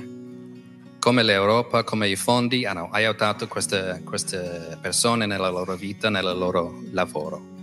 Come 0.98 1.22
l'Europa, 1.22 1.84
come 1.84 2.06
i 2.06 2.16
fondi 2.16 2.66
hanno 2.66 2.90
aiutato 2.90 3.48
queste, 3.48 4.02
queste 4.04 4.76
persone 4.78 5.24
nella 5.24 5.48
loro 5.48 5.74
vita, 5.74 6.10
nel 6.10 6.36
loro 6.36 6.82
lavoro. 6.92 7.56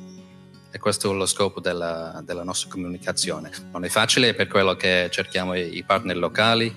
E 0.76 0.78
questo 0.78 1.10
è 1.10 1.16
lo 1.16 1.26
scopo 1.26 1.62
della, 1.62 2.22
della, 2.26 2.44
nostra 2.44 2.70
comunicazione. 2.70 3.50
Non 3.72 3.86
è 3.86 3.88
facile, 3.88 4.34
per 4.34 4.48
quello 4.48 4.76
che 4.76 5.08
cerchiamo 5.10 5.54
i 5.54 5.82
partner 5.88 6.18
locali, 6.18 6.70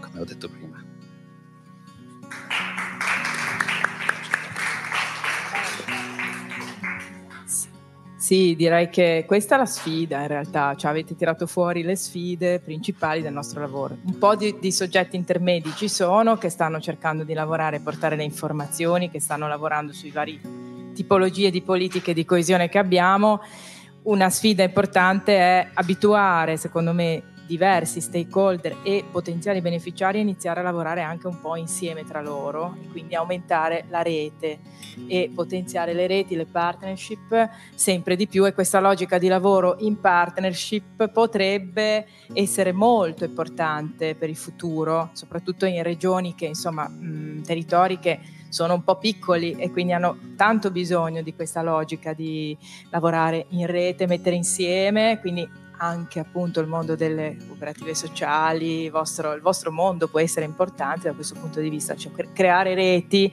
come 0.00 0.20
ho 0.20 0.24
detto 0.24 0.48
prima. 0.48 0.80
Sì, 8.16 8.54
direi 8.54 8.88
che 8.90 9.24
questa 9.26 9.56
è 9.56 9.58
la 9.58 9.66
sfida 9.66 10.20
in 10.20 10.28
realtà, 10.28 10.76
cioè 10.76 10.92
avete 10.92 11.16
tirato 11.16 11.48
fuori 11.48 11.82
le 11.82 11.96
sfide 11.96 12.60
principali 12.60 13.22
del 13.22 13.32
nostro 13.32 13.60
lavoro. 13.60 13.98
Un 14.04 14.18
po' 14.18 14.36
di, 14.36 14.56
di 14.60 14.70
soggetti 14.70 15.16
intermedi 15.16 15.72
ci 15.74 15.88
sono 15.88 16.38
che 16.38 16.48
stanno 16.48 16.80
cercando 16.80 17.24
di 17.24 17.34
lavorare 17.34 17.80
portare 17.80 18.14
le 18.14 18.22
informazioni, 18.22 19.10
che 19.10 19.18
stanno 19.18 19.48
lavorando 19.48 19.92
sui 19.92 20.12
vari 20.12 20.70
tipologie 21.02 21.50
di 21.50 21.62
politiche 21.62 22.14
di 22.14 22.24
coesione 22.24 22.68
che 22.68 22.78
abbiamo. 22.78 23.40
Una 24.04 24.30
sfida 24.30 24.62
importante 24.62 25.36
è 25.36 25.68
abituare, 25.74 26.56
secondo 26.56 26.92
me, 26.92 27.22
diversi 27.46 28.00
stakeholder 28.00 28.78
e 28.82 29.04
potenziali 29.10 29.60
beneficiari 29.60 30.20
iniziare 30.20 30.60
a 30.60 30.62
lavorare 30.62 31.02
anche 31.02 31.26
un 31.26 31.40
po' 31.40 31.56
insieme 31.56 32.04
tra 32.04 32.20
loro 32.20 32.76
e 32.82 32.88
quindi 32.88 33.14
aumentare 33.14 33.84
la 33.88 34.02
rete 34.02 34.58
e 35.06 35.30
potenziare 35.34 35.92
le 35.92 36.06
reti, 36.06 36.36
le 36.36 36.46
partnership 36.46 37.48
sempre 37.74 38.16
di 38.16 38.26
più 38.26 38.46
e 38.46 38.52
questa 38.52 38.80
logica 38.80 39.18
di 39.18 39.28
lavoro 39.28 39.76
in 39.80 40.00
partnership 40.00 41.08
potrebbe 41.08 42.06
essere 42.32 42.72
molto 42.72 43.24
importante 43.24 44.14
per 44.14 44.28
il 44.28 44.36
futuro, 44.36 45.10
soprattutto 45.12 45.66
in 45.66 45.82
regioni 45.82 46.34
che 46.34 46.46
insomma 46.46 46.88
mh, 46.88 47.42
territori 47.42 47.98
che 47.98 48.20
sono 48.48 48.74
un 48.74 48.84
po' 48.84 48.98
piccoli 48.98 49.52
e 49.52 49.70
quindi 49.70 49.94
hanno 49.94 50.18
tanto 50.36 50.70
bisogno 50.70 51.22
di 51.22 51.34
questa 51.34 51.62
logica 51.62 52.12
di 52.12 52.56
lavorare 52.90 53.46
in 53.50 53.66
rete, 53.66 54.06
mettere 54.06 54.36
insieme, 54.36 55.18
quindi 55.20 55.48
anche 55.82 56.20
appunto 56.20 56.60
il 56.60 56.68
mondo 56.68 56.94
delle 56.94 57.36
cooperative 57.44 57.94
sociali, 57.94 58.84
il 58.84 58.90
vostro, 58.90 59.32
il 59.32 59.40
vostro 59.40 59.72
mondo 59.72 60.06
può 60.06 60.20
essere 60.20 60.46
importante 60.46 61.08
da 61.08 61.14
questo 61.14 61.34
punto 61.34 61.60
di 61.60 61.68
vista, 61.68 61.96
cioè 61.96 62.12
creare 62.32 62.74
reti 62.74 63.32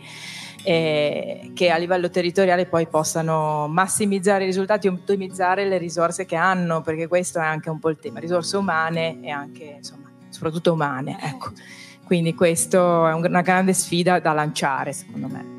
eh, 0.63 1.51
che 1.53 1.69
a 1.69 1.77
livello 1.77 2.09
territoriale 2.09 2.65
poi 2.65 2.87
possano 2.87 3.67
massimizzare 3.67 4.43
i 4.43 4.47
risultati 4.47 4.87
e 4.87 4.89
ottimizzare 4.89 5.65
le 5.65 5.77
risorse 5.77 6.25
che 6.25 6.35
hanno, 6.35 6.81
perché 6.81 7.07
questo 7.07 7.37
è 7.37 7.43
anche 7.43 7.69
un 7.69 7.77
po' 7.77 7.89
il 7.89 7.97
tema, 7.99 8.19
risorse 8.19 8.57
umane 8.57 9.19
e 9.21 9.29
anche 9.29 9.75
insomma 9.77 10.11
soprattutto 10.29 10.73
umane. 10.73 11.17
Ecco. 11.21 11.51
Quindi 12.03 12.33
questo 12.33 13.07
è 13.07 13.13
una 13.13 13.41
grande 13.41 13.73
sfida 13.73 14.19
da 14.19 14.33
lanciare 14.33 14.91
secondo 14.91 15.27
me. 15.27 15.58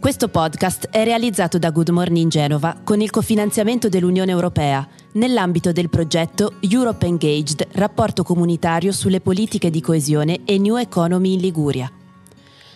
Questo 0.00 0.28
podcast 0.28 0.90
è 0.90 1.02
realizzato 1.02 1.58
da 1.58 1.72
Good 1.72 1.88
Morning 1.88 2.30
Genova 2.30 2.80
con 2.84 3.00
il 3.00 3.10
cofinanziamento 3.10 3.88
dell'Unione 3.88 4.30
Europea 4.30 4.86
nell'ambito 5.14 5.72
del 5.72 5.90
progetto 5.90 6.54
Europe 6.60 7.04
Engaged, 7.04 7.66
rapporto 7.72 8.22
comunitario 8.22 8.92
sulle 8.92 9.20
politiche 9.20 9.70
di 9.70 9.80
coesione 9.80 10.44
e 10.44 10.56
New 10.58 10.76
Economy 10.76 11.32
in 11.32 11.40
Liguria. 11.40 11.90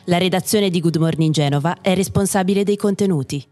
La 0.06 0.18
redazione 0.18 0.68
di 0.68 0.80
Good 0.80 0.96
Morning 0.96 1.32
Genova 1.32 1.76
è 1.80 1.94
responsabile 1.94 2.64
dei 2.64 2.76
contenuti. 2.76 3.51